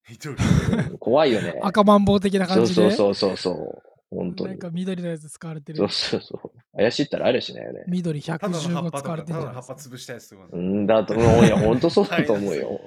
[0.09, 1.59] う ん怖いよね。
[1.63, 2.91] 赤マンボウ的なそう感じで？
[2.93, 3.83] そうそうそうそう。
[4.15, 4.59] 本当になん。
[4.59, 6.77] か緑のやつ使われてるそうそうそう。
[6.77, 7.85] 怪しいったらありゃしないよね。
[7.89, 10.49] 緑ただの葉っ115ぱとか、使われてただるんじゃないですかの葉っぱ潰したやつとか。
[10.53, 11.45] うんだと思う。
[11.47, 12.81] いや、本当そうだと思うよ。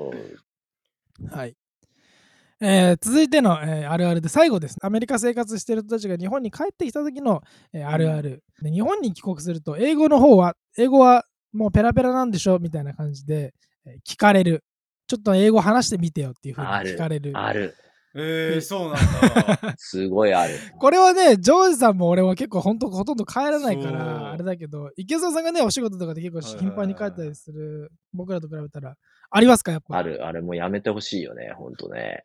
[1.32, 1.56] はい。
[2.60, 4.78] えー続いての、えーあるあるで最後です。
[4.82, 7.42] アメリカ生活している人たちが日本に帰ってきた時の、
[7.74, 12.58] えーあるある、で日本に帰国すると、英語の方は、英語はもうペラペラなんでしょ？
[12.60, 13.54] みたいな感じで、
[13.86, 14.64] えー聞かれる。
[15.08, 17.32] ちょっと英語話してみてよっていうふうに聞かれる。
[17.36, 17.76] ある。
[18.20, 19.76] えー、そうなんだ。
[19.78, 20.54] すごいある。
[20.80, 28.96] これはね、ジョージさんも俺は結構本当ほとんど帰らないから、あれだけど、池澤さんがね、お仕事とかで結構頻繁に帰ったりする、僕らと比べたら、
[29.30, 29.98] ありますか、やっぱ？
[29.98, 30.26] ある。
[30.26, 32.24] あれもうやめてほしいよね、ほんとね。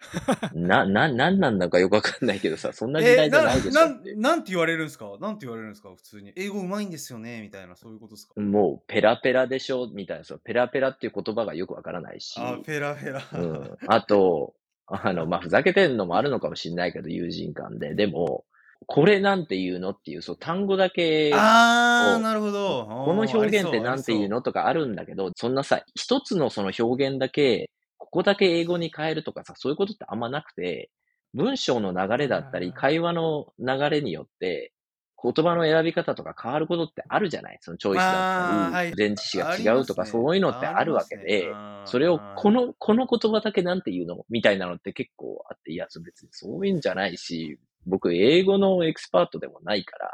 [0.54, 5.16] な、な、なんなんだかよくわかんないけどさ、そんな時えー、代じゃないでしょなっていうんなんて言われるんですか？
[5.20, 5.90] なんて言われるんですか？
[5.94, 6.32] 普通に。
[6.36, 7.42] 英語うまいんですよね？
[7.42, 8.40] みたいな、そういうことですか？
[8.40, 9.88] もうペラペラでしょ？
[9.92, 12.34] みたいな、そのペラペラっていう言葉がよくわからないし。
[12.38, 13.22] あ、ペラペラ。
[13.32, 13.76] うん。
[13.86, 14.54] あと、
[14.86, 17.94] あの、まあ、ふざけてんのもあるのかもしれないけど、友人間で。
[17.94, 18.44] でも、
[18.86, 22.86] これなんて言うのっていう、そう、単語だけ、あー、おなるほど。
[23.04, 24.36] この表現ってなんて言うの？
[24.36, 27.70] のとかあるんだけど、そんなさ、一つのその表現だけ、
[28.10, 30.90] ここだけ英語に変えるとかさ、そういうことってあんまなくて、
[31.32, 34.72] 文章の流れだったり、会話の流れによって、
[35.22, 37.58] 言葉の選び方とか変わることってあるじゃない？
[37.60, 44.24] そのチョイスだったり、前置詞が違うとか、そういうのってあるわけで、あそれをこの、の、この言葉だけなんて言うの？
[44.30, 50.10] みたいなのって結構あって、いや、別にそういうんじゃないし、僕、英語のエキスパートでもないから、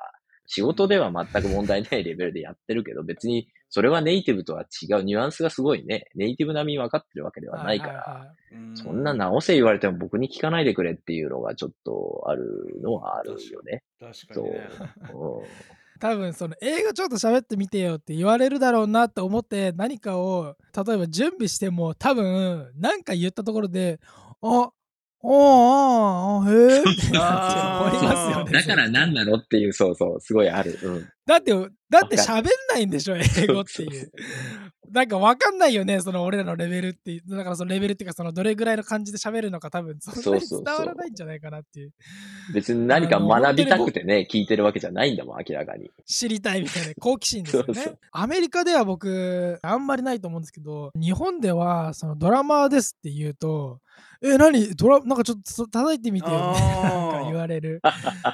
[0.47, 8.35] 仕事では全く問題ないレベルでやってるけど、別にそれはネイティブとは違う、ニュアンスがすごいね、ネイティブ並みに分かってるわけではないから、
[8.75, 13.83] そんな直せ言われても僕に聞かないでくれっていうのがちょっとあるのはあるよね。
[14.01, 14.51] 確かに。
[14.51, 14.69] ね。
[15.13, 15.43] う。
[15.43, 15.47] ん。
[15.99, 23.99] 多分その英語ちょっと喋ってみてよって言われるだろうなと思って何かを例えば準備しても多分何か言ったところで
[24.43, 24.71] あ
[25.23, 28.53] あああへえってなって思いますよね。
[28.53, 30.79] だから何なのっていう、そうそう、すごいある。
[30.83, 31.09] うん。
[31.27, 31.53] だって、
[31.89, 34.13] だって喋んないんでしょ、英語っていう。
[34.93, 37.23] なんか分かんないよね、その俺らのレベルっていう。
[37.29, 41.93] だからそのレベルっていうか、そのどれぐらいの感じで喋るのか多分そんなにそうそうそう伝わらないんじゃないかなっていう。
[42.55, 45.91] 別に何か学びたくてね、聞いてるわけじゃないんだもん、明らかに。
[46.07, 47.75] 知りたいみたいな好奇心ですよね。
[47.75, 53.81] そうそうアメリカでは僕、あんまりないと思うんですけど、日本ではそのドラマーですって言うと、
[54.23, 54.75] え、何？
[54.75, 56.83] ドラ、なんかちょっと叩いてみてよ、ね、あー。
[56.83, 57.81] なんか言われる。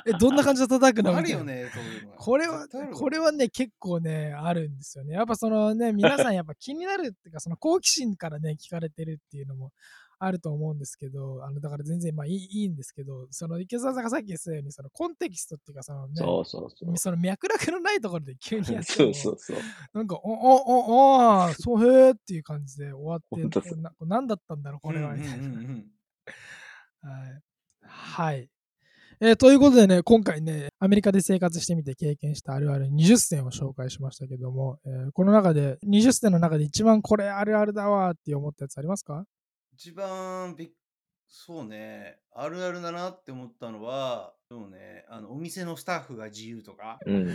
[0.07, 1.17] え、どんな感じで叩くの？
[1.17, 2.13] あるよね、そういうの。
[2.13, 5.15] これはこれはね、結構ね、あるんですよね。
[5.15, 9.73] やっぱそのね、皆さんやっぱ気になるっていうか、その好奇心からね、聞かれてるっていうのも
[10.25, 16.97] あると思うんですけど、あの、だから全然まあいいいいんですけど、その池澤さんがさっき言ってたように、そのコンテキストっていうか、そのね、そうそうそう。
[16.97, 19.57] その脈絡のないところで急にやってもそうそうそう。
[19.93, 23.27] なんか、お、お、お、ああ、そうへーっていう感じで終わって、
[23.77, 25.39] な何だったんだろう、これは、みたい
[27.03, 27.43] はい。
[27.85, 28.49] はい。
[29.20, 39.25] えーということでね、今回ね、アメリカで生活してみて経験したあるある20選を紹介しましたけども、えーこの中で、20選の中で一番これあるあるだわーって思ったやつありますか？
[39.83, 40.70] 一番びっ
[41.26, 47.26] そうね、あるあるだなって思ったのは、そうね、あのお店のスタッフが自由とか、うん。
[47.26, 47.35] はい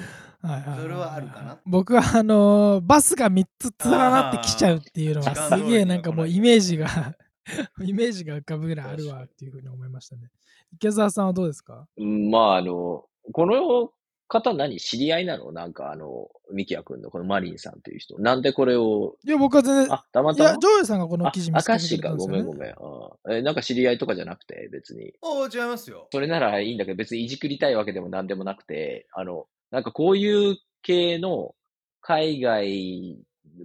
[0.52, 1.60] はいはいそれはあるかな。
[1.66, 6.88] 僕はあのーバスが3つ連なってきちゃうっていうのはすげえなんかもうイメージが
[7.84, 10.30] イメージが浮かぶぐらいあるわっていうふうに思いましたね。
[10.72, 11.86] 池澤さんはどうですか？
[11.98, 13.92] うんまあ、あの、この
[14.28, 15.52] 方何知り合いなの？
[15.52, 18.20] なんかあの、ミキヤ君のこのマリンさんという人。
[18.20, 20.60] なんでこれを、いや僕は全然あ、たまいやたま？
[20.60, 22.44] ジョージさんがこのあ記事、見つけてたんですよ、ね。
[22.44, 22.70] ごめんごめん。
[22.72, 25.14] うんえ、なんか知り合いとかじゃなくて、別に。
[25.22, 26.08] おー違いますよ。
[26.12, 31.56] それならいいんだけど、別にいじくりたいわけでもなんでもなくて、あの、なんかこういう系の
[32.02, 33.18] 海外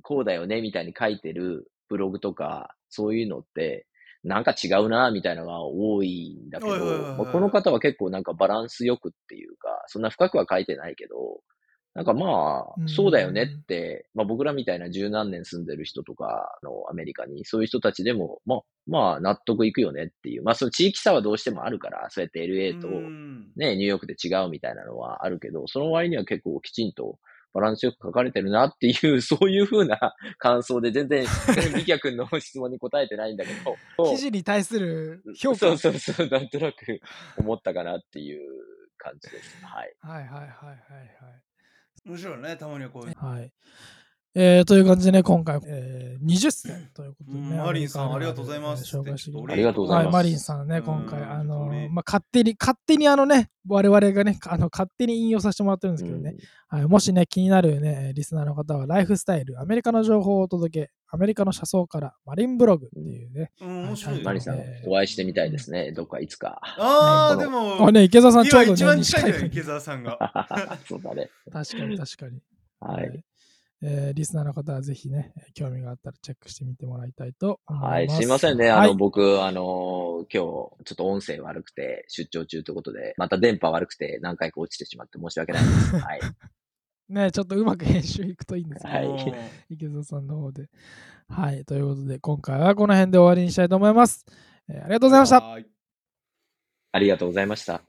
[0.03, 3.87] こうだよねみたいに書いてるブログとか、そういうのって、
[4.25, 11.41] なんか違うなみたいなのが多いんだけど、この方は結構なんかバランスよくっていうか、そんな深くは書いてないけど、
[11.95, 12.85] なんかまうん。
[12.85, 20.43] あ、そうだよねって、まあ僕らみたいな十何年住んでる人とかのアメリカに、そういう人たちでも、まあ、まあ納得いくよねっていう。
[20.43, 23.53] まあその地域差はどうしてもあるから、そうやって LA とうん。
[23.57, 27.19] ね、ニューヨークで違うみたいなのはあるけど、その割には結構きちんと
[27.53, 31.27] バランスよく書かれてるなっていう、 そういう風な感想で全然、
[31.75, 33.77] ミキヤ君の質問に答えてないんだけど、
[34.11, 35.59] 記事に対する評価。
[35.59, 37.01] そうそうそう、なんとなく
[37.37, 38.41] 思ったかなっていう
[38.97, 39.65] 感じです。
[39.65, 39.95] はい。
[40.01, 40.83] はいはいはいはい
[42.05, 43.15] 面白いね、たまにはこういう。
[43.17, 43.53] はい。
[44.35, 44.45] はい。
[44.45, 47.49] えー、という感じでね、今回、えー、20選ということでね。
[47.51, 56.37] うんマリンさんありがとうございますえー紹介してありがとうございますはい、マリンさんね、うん今回、あのそれまあ、勝手に、勝手にあのね、我々がね、あの勝手に引用させてもらってるんですけどね、
[56.69, 63.53] はい、もしね、気になるね、リスナーの方は、ライフスタイル、アメリカの情報をお届け、アメリカの車窓から、マリンブログっていうね。
[63.61, 64.25] うん、面白いよ。
[64.25, 65.93] マリさん、お会いしてみたいですね。
[65.93, 66.61] どっかいつか。
[66.63, 70.79] ああ、ねでも、あ、ね、池澤さんちょうどね、今一番近いじゃん、池澤さんが。
[70.89, 71.31] そうだね。
[71.53, 72.41] 確かに確かに。
[72.81, 73.25] はい。
[73.83, 77.93] えーリスナーの方はぜひね、興味があったらチェックしてみてもらいたいと思います。
[77.93, 78.71] はい、すいませんね。
[78.71, 85.97] あの、はい僕、あの、今日、ちょっと音声悪くて、出張中ということで、また電波悪くて何回か落ちてしまって申し訳ないです。
[85.99, 86.21] はい。
[87.09, 89.35] ね、ちょっとうまく編集いくといいんですけど、はいうん
[89.69, 90.69] 池澤さんの方で。
[91.29, 94.25] はい、ということで、今回はこの辺で終わりにしたいと思います。
[94.69, 95.41] えーありがとうございました。
[95.41, 95.67] はい
[96.95, 97.83] ありがとうございました。